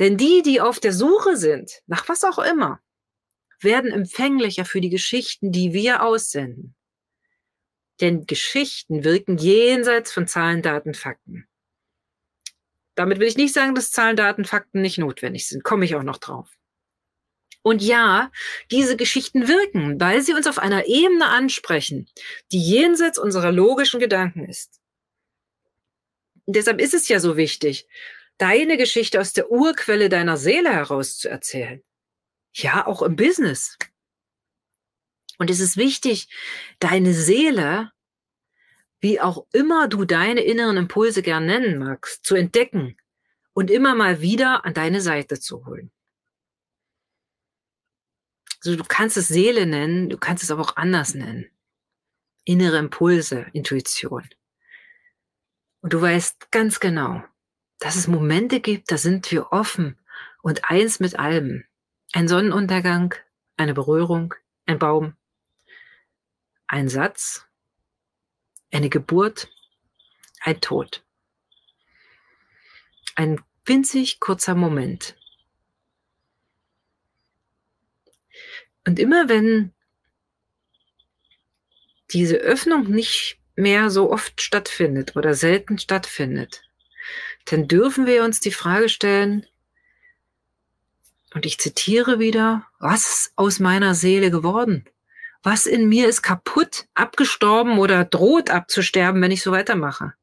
Denn 0.02 0.16
die, 0.16 0.42
die 0.42 0.60
auf 0.60 0.80
der 0.80 0.92
Suche 0.92 1.36
sind, 1.36 1.80
nach 1.86 2.08
was 2.08 2.24
auch 2.24 2.40
immer, 2.40 2.80
werden 3.60 3.92
empfänglicher 3.92 4.64
für 4.64 4.80
die 4.80 4.90
Geschichten, 4.90 5.52
die 5.52 5.72
wir 5.74 6.02
aussenden. 6.02 6.74
Denn 8.00 8.26
Geschichten 8.26 9.04
wirken 9.04 9.38
jenseits 9.38 10.10
von 10.10 10.26
Zahlen, 10.26 10.60
Daten, 10.60 10.94
Fakten. 10.94 11.46
Damit 12.96 13.20
will 13.20 13.28
ich 13.28 13.36
nicht 13.36 13.54
sagen, 13.54 13.76
dass 13.76 13.92
Zahlen, 13.92 14.16
Daten, 14.16 14.44
Fakten 14.44 14.82
nicht 14.82 14.98
notwendig 14.98 15.46
sind. 15.46 15.62
Komme 15.62 15.84
ich 15.84 15.94
auch 15.94 16.02
noch 16.02 16.18
drauf. 16.18 16.50
Und 17.62 17.80
ja, 17.80 18.32
diese 18.72 18.96
Geschichten 18.96 19.46
wirken, 19.46 20.00
weil 20.00 20.20
sie 20.22 20.34
uns 20.34 20.48
auf 20.48 20.58
einer 20.58 20.86
Ebene 20.86 21.28
ansprechen, 21.28 22.08
die 22.50 22.60
jenseits 22.60 23.20
unserer 23.20 23.52
logischen 23.52 24.00
Gedanken 24.00 24.48
ist. 24.48 24.80
Und 26.44 26.56
deshalb 26.56 26.80
ist 26.80 26.92
es 26.92 27.06
ja 27.06 27.20
so 27.20 27.36
wichtig, 27.36 27.86
deine 28.38 28.76
Geschichte 28.76 29.20
aus 29.20 29.32
der 29.32 29.50
Urquelle 29.50 30.08
deiner 30.08 30.36
Seele 30.36 30.72
heraus 30.72 31.18
zu 31.18 31.28
erzählen. 31.28 31.82
Ja, 32.54 32.86
auch 32.86 33.02
im 33.02 33.16
Business. 33.16 33.78
Und 35.38 35.50
es 35.50 35.60
ist 35.60 35.76
wichtig, 35.76 36.28
deine 36.78 37.14
Seele, 37.14 37.90
wie 39.00 39.20
auch 39.20 39.46
immer 39.52 39.88
du 39.88 40.04
deine 40.04 40.42
inneren 40.42 40.76
Impulse 40.76 41.22
gern 41.22 41.46
nennen 41.46 41.78
magst, 41.78 42.24
zu 42.24 42.34
entdecken 42.34 42.96
und 43.52 43.70
immer 43.70 43.94
mal 43.94 44.20
wieder 44.20 44.64
an 44.64 44.74
deine 44.74 45.00
Seite 45.00 45.40
zu 45.40 45.66
holen. 45.66 45.90
Also 48.64 48.76
du 48.76 48.84
kannst 48.84 49.16
es 49.16 49.28
Seele 49.28 49.66
nennen, 49.66 50.08
du 50.08 50.18
kannst 50.18 50.44
es 50.44 50.50
aber 50.50 50.62
auch 50.62 50.76
anders 50.76 51.14
nennen. 51.14 51.50
Innere 52.44 52.78
Impulse, 52.78 53.46
Intuition. 53.52 54.28
Und 55.80 55.92
du 55.92 56.00
weißt 56.00 56.52
ganz 56.52 56.78
genau, 56.78 57.24
dass 57.82 57.96
es 57.96 58.06
Momente 58.06 58.60
gibt, 58.60 58.92
da 58.92 58.96
sind 58.96 59.28
wir 59.32 59.50
offen 59.50 59.98
und 60.40 60.70
eins 60.70 61.00
mit 61.00 61.18
allem. 61.18 61.64
Ein 62.12 62.28
Sonnenuntergang, 62.28 63.12
eine 63.56 63.74
Berührung, 63.74 64.34
ein 64.66 64.78
Baum, 64.78 65.16
ein 66.68 66.88
Satz, 66.88 67.44
eine 68.70 68.88
Geburt, 68.88 69.48
ein 70.42 70.60
Tod. 70.60 71.02
Ein 73.16 73.42
winzig 73.64 74.20
kurzer 74.20 74.54
Moment. 74.54 75.16
Und 78.86 79.00
immer 79.00 79.28
wenn 79.28 79.74
diese 82.12 82.36
Öffnung 82.36 82.88
nicht 82.88 83.40
mehr 83.56 83.90
so 83.90 84.12
oft 84.12 84.40
stattfindet 84.40 85.16
oder 85.16 85.34
selten 85.34 85.78
stattfindet, 85.78 86.62
dann 87.46 87.68
dürfen 87.68 88.06
wir 88.06 88.24
uns 88.24 88.40
die 88.40 88.52
Frage 88.52 88.88
stellen, 88.88 89.46
und 91.34 91.46
ich 91.46 91.58
zitiere 91.58 92.18
wieder, 92.18 92.66
was 92.78 93.08
ist 93.08 93.32
aus 93.36 93.58
meiner 93.58 93.94
Seele 93.94 94.30
geworden? 94.30 94.84
Was 95.42 95.66
in 95.66 95.88
mir 95.88 96.08
ist 96.08 96.22
kaputt, 96.22 96.86
abgestorben 96.94 97.78
oder 97.78 98.04
droht 98.04 98.50
abzusterben, 98.50 99.22
wenn 99.22 99.30
ich 99.30 99.42
so 99.42 99.50
weitermache? 99.50 100.14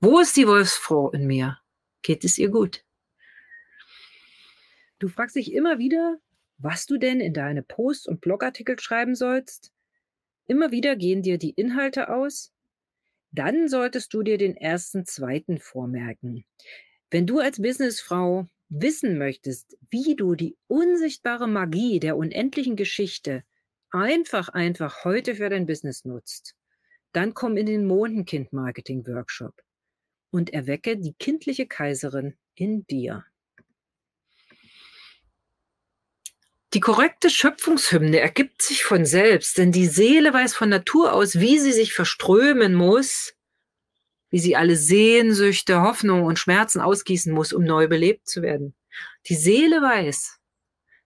Wo 0.00 0.20
ist 0.20 0.36
die 0.36 0.46
Wolfsfrau 0.46 1.10
in 1.10 1.26
mir? 1.26 1.58
Geht 2.02 2.24
es 2.24 2.38
ihr 2.38 2.48
gut? 2.48 2.84
Du 4.98 5.08
fragst 5.08 5.36
dich 5.36 5.52
immer 5.52 5.78
wieder, 5.78 6.18
was 6.58 6.86
du 6.86 6.98
denn 6.98 7.20
in 7.20 7.32
deine 7.32 7.62
Post- 7.62 8.06
und 8.06 8.20
Blogartikel 8.20 8.78
schreiben 8.78 9.14
sollst. 9.14 9.72
Immer 10.46 10.70
wieder 10.70 10.96
gehen 10.96 11.22
dir 11.22 11.38
die 11.38 11.50
Inhalte 11.50 12.10
aus. 12.10 12.52
Dann 13.32 13.68
solltest 13.68 14.12
du 14.12 14.22
dir 14.22 14.38
den 14.38 14.56
ersten, 14.56 15.06
zweiten 15.06 15.58
vormerken. 15.58 16.44
Wenn 17.10 17.26
du 17.26 17.38
als 17.38 17.60
Businessfrau 17.60 18.46
wissen 18.68 19.18
möchtest, 19.18 19.76
wie 19.90 20.16
du 20.16 20.34
die 20.34 20.56
unsichtbare 20.68 21.48
Magie 21.48 22.00
der 22.00 22.16
unendlichen 22.16 22.76
Geschichte 22.76 23.44
einfach, 23.90 24.48
einfach 24.48 25.04
heute 25.04 25.34
für 25.34 25.48
dein 25.48 25.66
Business 25.66 26.04
nutzt, 26.04 26.54
dann 27.12 27.34
komm 27.34 27.56
in 27.56 27.66
den 27.66 27.86
Mondenkind-Marketing-Workshop 27.86 29.54
und 30.30 30.52
erwecke 30.52 30.96
die 30.96 31.14
kindliche 31.14 31.66
Kaiserin 31.66 32.36
in 32.54 32.86
dir. 32.86 33.24
Die 36.72 36.80
korrekte 36.80 37.30
Schöpfungshymne 37.30 38.20
ergibt 38.20 38.62
sich 38.62 38.84
von 38.84 39.04
selbst, 39.04 39.58
denn 39.58 39.72
die 39.72 39.88
Seele 39.88 40.32
weiß 40.32 40.54
von 40.54 40.68
Natur 40.68 41.12
aus, 41.12 41.40
wie 41.40 41.58
sie 41.58 41.72
sich 41.72 41.92
verströmen 41.92 42.74
muss, 42.74 43.34
wie 44.30 44.38
sie 44.38 44.54
alle 44.54 44.76
Sehnsüchte, 44.76 45.82
Hoffnungen 45.82 46.24
und 46.24 46.38
Schmerzen 46.38 46.80
ausgießen 46.80 47.32
muss, 47.32 47.52
um 47.52 47.64
neu 47.64 47.88
belebt 47.88 48.28
zu 48.28 48.42
werden. 48.42 48.74
Die 49.26 49.34
Seele 49.34 49.82
weiß, 49.82 50.38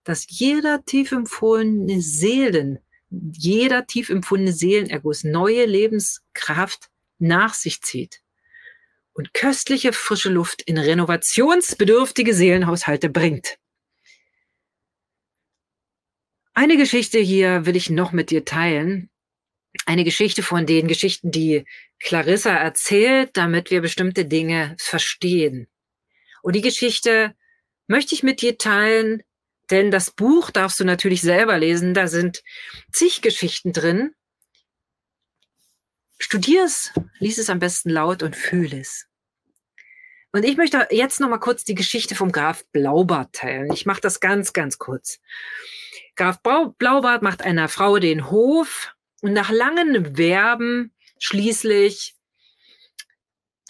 dass 0.04 0.26
jeder 0.28 0.84
tief 0.84 1.12
empfundene 1.12 2.02
Seelen, 2.02 2.78
jeder 3.10 3.86
tief 3.86 4.10
empfundene 4.10 4.52
Seelenerguss 4.52 5.24
neue 5.24 5.64
Lebenskraft 5.64 6.90
nach 7.18 7.54
sich 7.54 7.80
zieht 7.80 8.20
und 9.14 9.32
köstliche 9.32 9.94
frische 9.94 10.28
Luft 10.28 10.60
in 10.60 10.76
renovationsbedürftige 10.76 12.34
Seelenhaushalte 12.34 13.08
bringt. 13.08 13.56
Eine 16.54 16.76
Geschichte 16.76 17.18
hier 17.18 17.66
will 17.66 17.74
ich 17.74 17.90
noch 17.90 18.12
mit 18.12 18.30
dir 18.30 18.44
teilen. 18.44 19.10
Eine 19.86 20.04
Geschichte 20.04 20.44
von 20.44 20.66
den 20.66 20.86
Geschichten, 20.86 21.32
die 21.32 21.64
Clarissa 21.98 22.50
erzählt, 22.50 23.30
damit 23.36 23.72
wir 23.72 23.80
bestimmte 23.80 24.24
Dinge 24.24 24.76
verstehen. 24.78 25.66
Und 26.42 26.54
die 26.54 26.62
Geschichte 26.62 27.34
möchte 27.88 28.14
ich 28.14 28.22
mit 28.22 28.40
dir 28.40 28.56
teilen, 28.56 29.24
denn 29.70 29.90
das 29.90 30.12
Buch 30.12 30.50
darfst 30.50 30.78
du 30.78 30.84
natürlich 30.84 31.22
selber 31.22 31.58
lesen. 31.58 31.92
Da 31.92 32.06
sind 32.06 32.44
zig 32.92 33.20
Geschichten 33.20 33.72
drin. 33.72 34.14
Studier 36.18 36.64
es, 36.64 36.92
lies 37.18 37.38
es 37.38 37.50
am 37.50 37.58
besten 37.58 37.90
laut 37.90 38.22
und 38.22 38.36
fühle 38.36 38.78
es. 38.78 39.06
Und 40.30 40.44
ich 40.44 40.56
möchte 40.56 40.86
jetzt 40.90 41.18
noch 41.18 41.28
mal 41.28 41.38
kurz 41.38 41.64
die 41.64 41.74
Geschichte 41.74 42.14
vom 42.14 42.30
Graf 42.30 42.64
Blaubart 42.72 43.32
teilen. 43.34 43.72
Ich 43.72 43.86
mache 43.86 44.00
das 44.00 44.20
ganz, 44.20 44.52
ganz 44.52 44.78
kurz. 44.78 45.20
Graf 46.16 46.40
Blaubart 46.42 47.22
macht 47.22 47.42
einer 47.42 47.68
Frau 47.68 47.98
den 47.98 48.30
Hof 48.30 48.94
und 49.20 49.32
nach 49.32 49.50
langem 49.50 50.16
Werben 50.16 50.94
schließlich 51.18 52.14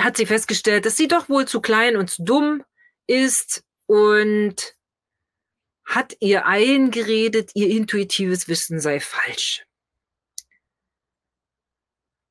hat 0.01 0.17
sie 0.17 0.27
festgestellt, 0.27 0.87
dass 0.87 0.97
sie 0.97 1.09
doch 1.09 1.29
wohl 1.29 1.47
zu 1.47 1.61
klein 1.61 1.97
und 1.97 2.11
zu 2.11 2.23
dumm 2.25 2.65
ist 3.07 3.65
und 3.87 4.77
hat 5.85 6.17
ihr 6.21 6.47
eingeredet, 6.47 7.51
ihr 7.55 7.69
intuitives 7.69 8.49
Wissen 8.49 8.81
sei 8.81 9.01
falsch. 9.01 9.67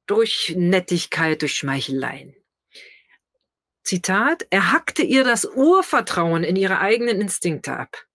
Durch 0.06 0.54
Nettigkeit, 0.58 1.42
durch 1.42 1.56
Schmeicheleien. 1.56 2.36
Zitat, 3.84 4.48
er 4.50 4.72
hackte 4.72 5.04
ihr 5.04 5.24
das 5.24 5.46
Urvertrauen 5.46 6.44
in 6.44 6.56
ihre 6.56 6.80
eigenen 6.80 7.22
Instinkte 7.22 7.78
ab. 7.78 8.06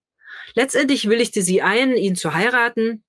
Letztendlich 0.55 1.09
willigte 1.09 1.43
sie 1.43 1.63
ein, 1.63 1.97
ihn 1.97 2.17
zu 2.17 2.35
heiraten 2.35 3.05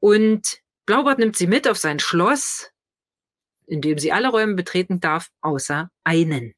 und 0.00 0.60
Blaubart 0.86 1.18
nimmt 1.18 1.36
sie 1.36 1.46
mit 1.46 1.66
auf 1.66 1.78
sein 1.78 1.98
Schloss, 1.98 2.70
in 3.66 3.80
dem 3.80 3.98
sie 3.98 4.12
alle 4.12 4.28
Räume 4.28 4.54
betreten 4.54 5.00
darf, 5.00 5.30
außer 5.40 5.90
einen. 6.04 6.54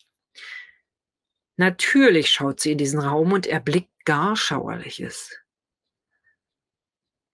Natürlich 1.57 2.31
schaut 2.31 2.61
sie 2.61 2.73
in 2.73 2.79
diesen 2.79 3.01
Raum 3.01 3.33
und 3.33 3.47
erblickt 3.47 3.91
gar 4.05 4.37
Schauerliches. 4.37 5.39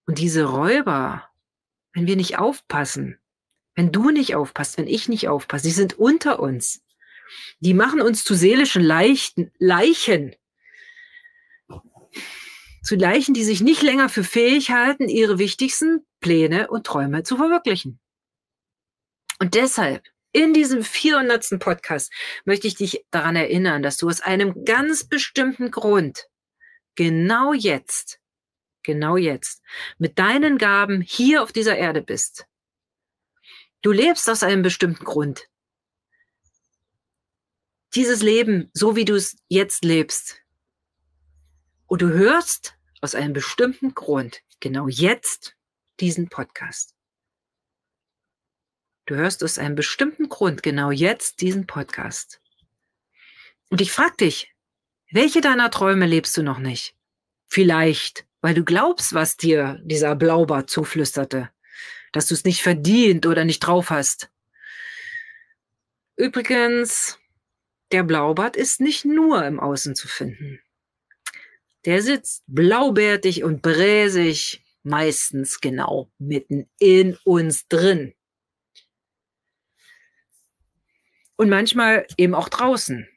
Und 0.06 0.18
diese 0.18 0.44
Räuber, 0.44 1.28
wenn 1.92 2.06
wir 2.06 2.16
nicht 2.16 2.38
aufpassen, 2.38 3.18
wenn 3.74 3.90
du 3.90 4.10
nicht 4.10 4.34
aufpasst, 4.34 4.78
wenn 4.78 4.86
ich 4.86 5.08
nicht 5.08 5.28
aufpasse, 5.28 5.64
die 5.64 5.72
sind 5.72 5.98
unter 5.98 6.40
uns. 6.40 6.84
Die 7.60 7.74
machen 7.74 8.02
uns 8.02 8.24
zu 8.24 8.34
seelischen 8.34 8.82
Leichen, 8.82 9.50
Leichen 9.58 10.34
zu 12.82 12.96
Leichen, 12.96 13.34
die 13.34 13.44
sich 13.44 13.60
nicht 13.60 13.82
länger 13.82 14.08
für 14.08 14.24
fähig 14.24 14.70
halten, 14.70 15.08
ihre 15.08 15.38
wichtigsten 15.38 16.06
Pläne 16.20 16.68
und 16.68 16.86
Träume 16.86 17.22
zu 17.22 17.36
verwirklichen. 17.36 18.00
Und 19.38 19.54
deshalb, 19.54 20.04
in 20.32 20.54
diesem 20.54 20.82
400. 20.82 21.58
Podcast 21.58 22.12
möchte 22.44 22.66
ich 22.66 22.74
dich 22.74 23.04
daran 23.10 23.36
erinnern, 23.36 23.82
dass 23.82 23.96
du 23.98 24.08
aus 24.08 24.20
einem 24.20 24.64
ganz 24.64 25.04
bestimmten 25.04 25.70
Grund 25.70 26.28
genau 26.94 27.52
jetzt 27.52 28.22
genau 28.82 29.16
jetzt, 29.16 29.62
mit 29.98 30.18
deinen 30.18 30.58
Gaben 30.58 31.00
hier 31.00 31.42
auf 31.42 31.52
dieser 31.52 31.76
Erde 31.76 32.02
bist. 32.02 32.46
Du 33.82 33.92
lebst 33.92 34.28
aus 34.28 34.42
einem 34.42 34.62
bestimmten 34.62 35.04
Grund. 35.04 35.48
Dieses 37.94 38.22
Leben, 38.22 38.70
so 38.72 38.96
wie 38.96 39.04
du 39.04 39.14
es 39.14 39.36
jetzt 39.48 39.84
lebst, 39.84 40.41
und 41.92 42.00
du 42.00 42.08
hörst 42.08 42.74
aus 43.02 43.14
einem 43.14 43.34
bestimmten 43.34 43.94
Grund 43.94 44.40
genau 44.60 44.88
jetzt 44.88 45.56
diesen 46.00 46.30
Podcast. 46.30 46.94
Du 49.04 49.14
hörst 49.14 49.44
aus 49.44 49.58
einem 49.58 49.74
bestimmten 49.74 50.30
Grund 50.30 50.62
genau 50.62 50.90
jetzt 50.90 51.42
diesen 51.42 51.66
Podcast. 51.66 52.40
Und 53.68 53.82
ich 53.82 53.92
frage 53.92 54.16
dich, 54.16 54.54
welche 55.10 55.42
deiner 55.42 55.70
Träume 55.70 56.06
lebst 56.06 56.34
du 56.38 56.42
noch 56.42 56.58
nicht? 56.58 56.96
Vielleicht, 57.46 58.26
weil 58.40 58.54
du 58.54 58.64
glaubst, 58.64 59.12
was 59.12 59.36
dir 59.36 59.78
dieser 59.84 60.16
Blaubart 60.16 60.70
zuflüsterte, 60.70 61.50
dass 62.12 62.26
du 62.26 62.32
es 62.32 62.44
nicht 62.44 62.62
verdient 62.62 63.26
oder 63.26 63.44
nicht 63.44 63.60
drauf 63.60 63.90
hast. 63.90 64.30
Übrigens, 66.16 67.18
der 67.90 68.02
Blaubart 68.02 68.56
ist 68.56 68.80
nicht 68.80 69.04
nur 69.04 69.44
im 69.44 69.60
Außen 69.60 69.94
zu 69.94 70.08
finden. 70.08 70.61
Der 71.84 72.02
sitzt 72.02 72.44
blaubärtig 72.46 73.42
und 73.42 73.62
bräsig, 73.62 74.64
meistens 74.82 75.60
genau 75.60 76.10
mitten 76.18 76.68
in 76.78 77.16
uns 77.24 77.66
drin. 77.68 78.14
Und 81.36 81.48
manchmal 81.48 82.06
eben 82.16 82.34
auch 82.34 82.48
draußen. 82.48 83.08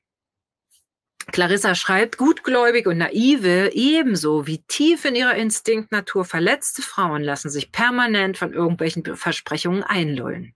Clarissa 1.32 1.75
schreibt, 1.75 2.17
gutgläubig 2.17 2.88
und 2.88 2.99
naive, 2.99 3.71
ebenso 3.73 4.47
wie 4.47 4.63
tief 4.63 5.06
in 5.06 5.15
ihrer 5.15 5.36
Instinktnatur 5.36 6.23
verletzte 6.23 6.82
Frauen 6.82 7.23
lassen 7.23 7.49
sich 7.49 7.71
permanent 7.71 8.38
von 8.38 8.54
irgendwelchen 8.54 9.04
Versprechungen 9.15 9.84
einlullen. 9.84 10.56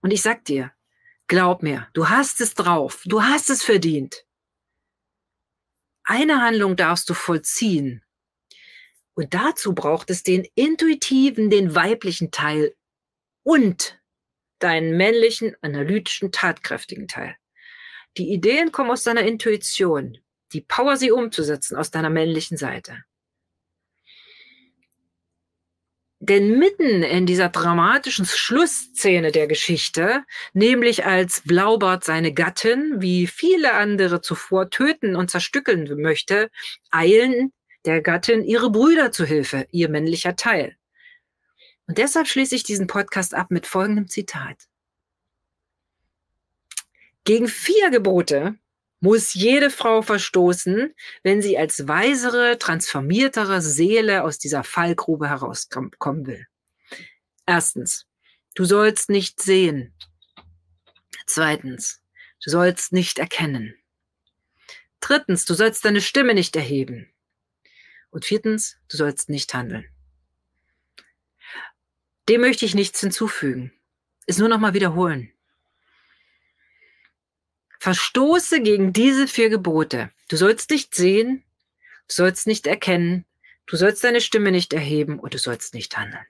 Und 0.00 0.10
ich 0.10 0.22
sag 0.22 0.44
dir, 0.46 0.72
glaub 1.26 1.62
mir, 1.62 1.88
du 1.92 2.08
hast 2.08 2.40
es 2.40 2.54
drauf, 2.54 3.02
du 3.04 3.22
hast 3.22 3.50
es 3.50 3.62
verdient. 3.62 4.24
Eine 6.10 6.42
Handlung 6.42 6.74
darfst 6.74 7.08
du 7.08 7.14
vollziehen. 7.14 8.02
Und 9.14 9.32
dazu 9.32 9.76
braucht 9.76 10.10
es 10.10 10.24
den 10.24 10.44
intuitiven, 10.56 11.50
den 11.50 11.76
weiblichen 11.76 12.32
Teil 12.32 12.74
und 13.44 13.96
deinen 14.58 14.96
männlichen, 14.96 15.54
analytischen, 15.60 16.32
tatkräftigen 16.32 17.06
Teil. 17.06 17.36
Die 18.16 18.32
Ideen 18.32 18.72
kommen 18.72 18.90
aus 18.90 19.04
deiner 19.04 19.22
Intuition. 19.22 20.18
Die 20.52 20.62
Power, 20.62 20.96
sie 20.96 21.12
umzusetzen, 21.12 21.76
aus 21.76 21.92
deiner 21.92 22.10
männlichen 22.10 22.56
Seite. 22.56 23.04
Denn 26.22 26.58
mitten 26.58 27.02
in 27.02 27.24
dieser 27.24 27.48
dramatischen 27.48 28.26
Schlussszene 28.26 29.32
der 29.32 29.46
Geschichte, 29.46 30.22
nämlich 30.52 31.06
als 31.06 31.42
Blaubart 31.46 32.04
seine 32.04 32.34
Gattin, 32.34 32.96
wie 32.98 33.26
viele 33.26 33.72
andere 33.72 34.20
zuvor 34.20 34.68
töten 34.68 35.16
und 35.16 35.30
zerstückeln 35.30 36.00
möchte, 36.00 36.50
eilen 36.90 37.54
der 37.86 38.02
Gattin 38.02 38.44
ihre 38.44 38.70
Brüder 38.70 39.12
zu 39.12 39.24
Hilfe, 39.24 39.66
ihr 39.70 39.88
männlicher 39.88 40.36
Teil. 40.36 40.76
Und 41.86 41.96
deshalb 41.96 42.28
schließe 42.28 42.54
ich 42.54 42.64
diesen 42.64 42.86
Podcast 42.86 43.34
ab 43.34 43.50
mit 43.50 43.66
folgendem 43.66 44.06
Zitat. 44.06 44.68
Gegen 47.24 47.48
vier 47.48 47.88
Gebote 47.90 48.58
muss 49.00 49.34
jede 49.34 49.70
Frau 49.70 50.02
verstoßen, 50.02 50.94
wenn 51.22 51.42
sie 51.42 51.56
als 51.58 51.88
weisere, 51.88 52.58
transformiertere 52.58 53.62
Seele 53.62 54.22
aus 54.24 54.38
dieser 54.38 54.62
Fallgrube 54.62 55.28
herauskommen 55.28 56.26
will. 56.26 56.46
Erstens, 57.46 58.06
du 58.54 58.64
sollst 58.64 59.08
nicht 59.08 59.42
sehen. 59.42 59.94
Zweitens, 61.26 62.02
du 62.44 62.50
sollst 62.50 62.92
nicht 62.92 63.18
erkennen. 63.18 63.74
Drittens, 65.00 65.46
du 65.46 65.54
sollst 65.54 65.84
deine 65.84 66.02
Stimme 66.02 66.34
nicht 66.34 66.54
erheben. 66.54 67.10
Und 68.10 68.26
viertens, 68.26 68.76
du 68.88 68.96
sollst 68.96 69.30
nicht 69.30 69.54
handeln. 69.54 69.88
Dem 72.28 72.42
möchte 72.42 72.66
ich 72.66 72.74
nichts 72.74 73.00
hinzufügen. 73.00 73.72
Es 74.26 74.38
nur 74.38 74.48
noch 74.48 74.60
mal 74.60 74.74
wiederholen. 74.74 75.32
Verstoße 77.80 78.60
gegen 78.60 78.92
diese 78.92 79.26
vier 79.26 79.48
Gebote. 79.48 80.10
Du 80.28 80.36
sollst 80.36 80.70
nicht 80.70 80.94
sehen, 80.94 81.42
du 82.08 82.14
sollst 82.14 82.46
nicht 82.46 82.66
erkennen, 82.66 83.24
du 83.64 83.76
sollst 83.76 84.04
deine 84.04 84.20
Stimme 84.20 84.52
nicht 84.52 84.74
erheben 84.74 85.18
und 85.18 85.32
du 85.32 85.38
sollst 85.38 85.72
nicht 85.72 85.96
handeln. 85.96 86.26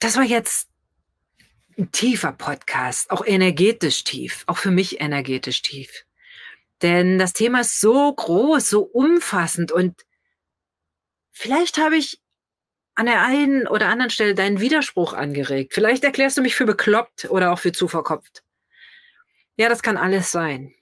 Das 0.00 0.16
war 0.16 0.24
jetzt 0.24 0.68
ein 1.78 1.92
tiefer 1.92 2.32
Podcast, 2.32 3.12
auch 3.12 3.24
energetisch 3.24 4.02
tief, 4.02 4.42
auch 4.48 4.58
für 4.58 4.72
mich 4.72 5.00
energetisch 5.00 5.62
tief. 5.62 6.04
Denn 6.82 7.20
das 7.20 7.32
Thema 7.32 7.60
ist 7.60 7.78
so 7.78 8.12
groß, 8.12 8.68
so 8.68 8.82
umfassend 8.82 9.70
und 9.70 10.04
vielleicht 11.30 11.78
habe 11.78 11.96
ich 11.96 12.20
an 13.00 13.06
der 13.06 13.22
einen 13.22 13.66
oder 13.66 13.88
anderen 13.88 14.10
Stelle 14.10 14.34
deinen 14.34 14.60
Widerspruch 14.60 15.14
angeregt. 15.14 15.72
Vielleicht 15.72 16.04
erklärst 16.04 16.36
du 16.36 16.42
mich 16.42 16.54
für 16.54 16.66
bekloppt 16.66 17.30
oder 17.30 17.50
auch 17.50 17.58
für 17.58 17.72
zu 17.72 17.88
verkopft. 17.88 18.44
Ja, 19.56 19.70
das 19.70 19.80
kann 19.80 19.96
alles 19.96 20.30
sein. 20.30 20.74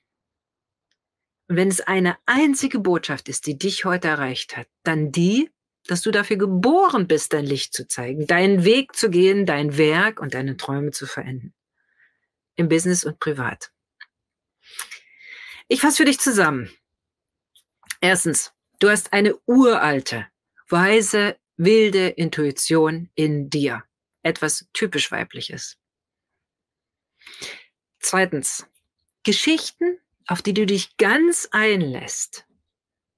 Und 1.46 1.54
wenn 1.54 1.68
es 1.68 1.81
eine 1.81 2.16
einzige 2.26 2.81
Botschaft 2.81 3.28
ist, 3.28 3.46
die 3.46 3.57
dich 3.57 3.85
heute 3.85 4.09
erreicht 4.09 4.57
hat, 4.57 4.66
dann 4.83 5.12
die, 5.12 5.52
dass 5.87 6.00
du 6.00 6.11
dafür 6.11 6.38
geboren 6.38 7.07
bist, 7.07 7.35
dein 7.35 7.46
Licht 7.46 7.72
zu 7.72 7.87
zeigen, 7.87 8.26
deinen 8.26 8.64
Weg 8.64 8.96
zu 8.96 9.11
gehen, 9.11 9.46
dein 9.46 9.78
Werk 9.78 10.18
und 10.18 10.35
deine 10.35 10.57
Träume 10.57 10.90
zu 10.90 11.07
verenden. 11.07 11.54
Im 12.57 12.68
Business 12.68 13.04
und 13.04 13.20
privat. 13.20 13.70
Ich 15.68 15.83
fasse 15.83 15.98
für 15.98 16.04
dich 16.04 16.18
zusammen. 16.18 16.68
Erstens, 18.00 18.52
du 18.81 18.90
hast 18.90 19.12
eine 19.12 19.37
uralte, 19.46 20.26
weise, 20.68 21.37
wilde 21.58 22.08
Intuition 22.08 23.10
in 23.14 23.50
dir. 23.50 23.84
Etwas 24.22 24.66
typisch 24.72 25.10
weibliches. 25.10 25.76
Zweitens, 28.00 28.66
Geschichten, 29.24 29.98
auf 30.26 30.40
die 30.40 30.54
du 30.54 30.64
dich 30.64 30.96
ganz 30.96 31.48
einlässt, 31.50 32.46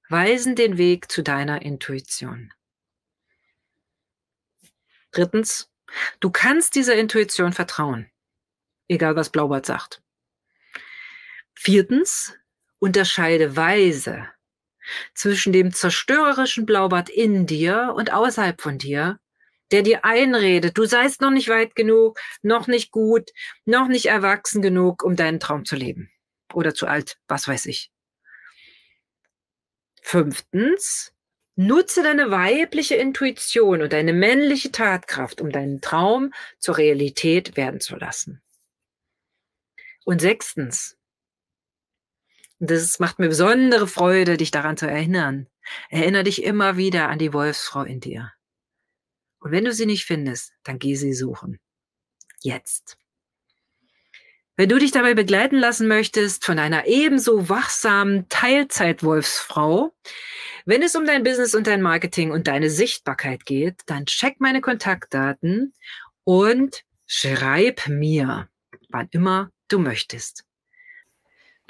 weisen 0.08 0.56
den 0.56 0.78
Weg 0.78 1.10
zu 1.10 1.22
deiner 1.22 1.62
Intuition. 1.62 2.52
Drittens, 5.12 5.70
du 6.20 6.30
kannst 6.30 6.74
dieser 6.74 6.96
Intuition 6.96 7.52
vertrauen, 7.52 8.10
egal 8.88 9.16
was 9.16 9.30
Blaubart 9.30 9.66
sagt. 9.66 10.02
Viertens, 11.54 12.34
unterscheide 12.78 13.56
weise 13.56 14.28
zwischen 15.14 15.52
dem 15.52 15.72
zerstörerischen 15.72 16.66
Blaubart 16.66 17.08
in 17.08 17.46
dir 17.46 17.94
und 17.96 18.12
außerhalb 18.12 18.60
von 18.60 18.78
dir, 18.78 19.18
der 19.70 19.82
dir 19.82 20.04
einredet, 20.04 20.76
du 20.76 20.84
seist 20.84 21.20
noch 21.20 21.30
nicht 21.30 21.48
weit 21.48 21.74
genug, 21.74 22.18
noch 22.42 22.66
nicht 22.66 22.90
gut, 22.90 23.30
noch 23.64 23.88
nicht 23.88 24.06
erwachsen 24.06 24.62
genug, 24.62 25.02
um 25.04 25.16
deinen 25.16 25.40
Traum 25.40 25.64
zu 25.64 25.76
leben. 25.76 26.10
Oder 26.52 26.74
zu 26.74 26.86
alt, 26.86 27.18
was 27.28 27.46
weiß 27.46 27.66
ich. 27.66 27.90
Fünftens, 30.02 31.12
nutze 31.54 32.02
deine 32.02 32.30
weibliche 32.30 32.96
Intuition 32.96 33.82
und 33.82 33.92
deine 33.92 34.12
männliche 34.12 34.72
Tatkraft, 34.72 35.40
um 35.40 35.50
deinen 35.50 35.80
Traum 35.80 36.32
zur 36.58 36.78
Realität 36.78 37.56
werden 37.56 37.80
zu 37.80 37.96
lassen. 37.96 38.42
Und 40.04 40.20
sechstens, 40.20 40.96
das 42.60 42.98
macht 42.98 43.18
mir 43.18 43.28
besondere 43.28 43.88
Freude, 43.88 44.36
dich 44.36 44.50
daran 44.50 44.76
zu 44.76 44.86
erinnern. 44.86 45.46
Erinnere 45.88 46.24
dich 46.24 46.42
immer 46.44 46.76
wieder 46.76 47.08
an 47.08 47.18
die 47.18 47.32
Wolfsfrau 47.32 47.82
in 47.82 48.00
dir. 48.00 48.32
Und 49.40 49.52
wenn 49.52 49.64
du 49.64 49.72
sie 49.72 49.86
nicht 49.86 50.04
findest, 50.04 50.52
dann 50.62 50.78
geh 50.78 50.94
sie 50.94 51.14
suchen. 51.14 51.58
Jetzt. 52.42 52.98
Wenn 54.56 54.68
du 54.68 54.78
dich 54.78 54.90
dabei 54.90 55.14
begleiten 55.14 55.56
lassen 55.56 55.88
möchtest 55.88 56.44
von 56.44 56.58
einer 56.58 56.86
ebenso 56.86 57.48
wachsamen 57.48 58.28
Teilzeit-Wolfsfrau, 58.28 59.94
wenn 60.66 60.82
es 60.82 60.94
um 60.94 61.06
dein 61.06 61.22
Business 61.22 61.54
und 61.54 61.66
dein 61.66 61.80
Marketing 61.80 62.30
und 62.30 62.46
deine 62.46 62.68
Sichtbarkeit 62.68 63.46
geht, 63.46 63.80
dann 63.86 64.04
check 64.04 64.38
meine 64.38 64.60
Kontaktdaten 64.60 65.72
und 66.24 66.84
schreib 67.06 67.88
mir, 67.88 68.50
wann 68.90 69.08
immer 69.12 69.50
du 69.68 69.78
möchtest. 69.78 70.44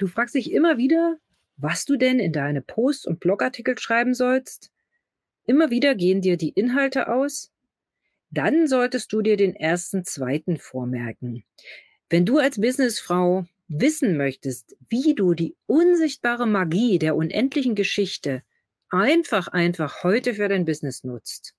Du 0.01 0.07
fragst 0.07 0.33
dich 0.33 0.51
immer 0.51 0.79
wieder, 0.79 1.19
was 1.57 1.85
du 1.85 1.95
denn 1.95 2.17
in 2.17 2.33
deine 2.33 2.63
Posts 2.63 3.05
und 3.05 3.19
Blogartikel 3.19 3.77
schreiben 3.77 4.15
sollst. 4.15 4.71
Immer 5.45 5.69
wieder 5.69 5.93
gehen 5.93 6.21
dir 6.21 6.37
die 6.37 6.49
Inhalte 6.49 7.07
aus. 7.07 7.51
Dann 8.31 8.65
solltest 8.65 9.13
du 9.13 9.21
dir 9.21 9.37
den 9.37 9.55
ersten, 9.55 10.03
zweiten 10.03 10.57
vormerken. 10.57 11.43
Wenn 12.09 12.25
du 12.25 12.39
als 12.39 12.59
Businessfrau 12.59 13.45
wissen 13.67 14.17
möchtest, 14.17 14.75
wie 14.89 15.13
du 15.13 15.35
die 15.35 15.55
unsichtbare 15.67 16.47
Magie 16.47 16.97
der 16.97 17.15
unendlichen 17.15 17.75
Geschichte 17.75 18.41
einfach, 18.89 19.49
einfach 19.49 20.03
heute 20.03 20.33
für 20.33 20.49
dein 20.49 20.65
Business 20.65 21.03
nutzt, 21.03 21.53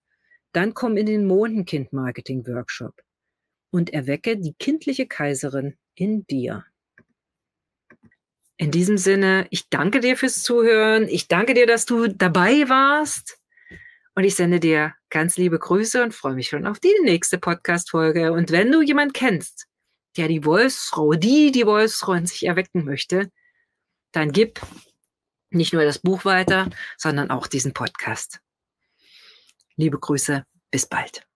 dann 0.51 0.75
komm 0.75 0.97
in 0.97 1.07
den 1.07 1.29
Mondenkind-Marketing-Workshop 1.29 3.05
und 3.71 3.91
erwecke 3.91 4.37
die 4.37 4.55
kindliche 4.55 5.07
Kaiserin 5.07 5.77
in 5.95 6.27
dir. 6.27 6.65
In 8.57 8.71
diesem 8.71 8.99
Sinne, 8.99 9.47
ich 9.51 9.69
danke 9.69 10.01
dir 10.01 10.17
fürs 10.17 10.43
Zuhören. 10.43 11.09
Ich 11.09 11.29
danke 11.29 11.55
dir, 11.55 11.67
dass 11.67 11.87
du 11.87 12.07
dabei 12.07 12.69
warst. 12.69 13.39
Und 14.15 14.25
ich 14.25 14.35
sende 14.35 14.61
dir 14.61 14.95
ganz 15.09 15.37
liebe 15.37 15.59
Grüße 15.59 16.03
und 16.03 16.15
freue 16.15 16.35
mich 16.35 16.49
schon 16.49 16.67
auf 16.67 16.79
die 16.79 16.95
nächste 17.03 17.39
Podcast-Folge. 17.39 18.33
Und 18.33 18.51
wenn 18.51 18.71
du 18.71 18.83
jemand 18.83 19.15
kennst, 19.15 19.67
der 20.17 20.29
die 20.29 20.45
Wolfsfrau, 20.45 21.15
die 21.15 21.51
die 21.51 21.67
Wolfsfrau 21.67 22.13
in 22.13 22.27
sich 22.27 22.45
erwecken 22.45 22.85
möchte, 22.85 23.31
dann 24.13 24.33
gib 24.33 24.61
nicht 25.51 25.73
nur 25.73 25.85
das 25.85 25.99
Buch 25.99 26.25
weiter, 26.25 26.69
sondern 26.99 27.31
auch 27.31 27.47
diesen 27.47 27.73
Podcast. 27.73 28.41
Liebe 29.77 29.99
Grüße, 29.99 30.45
bis 30.71 30.87
bald. 30.87 31.27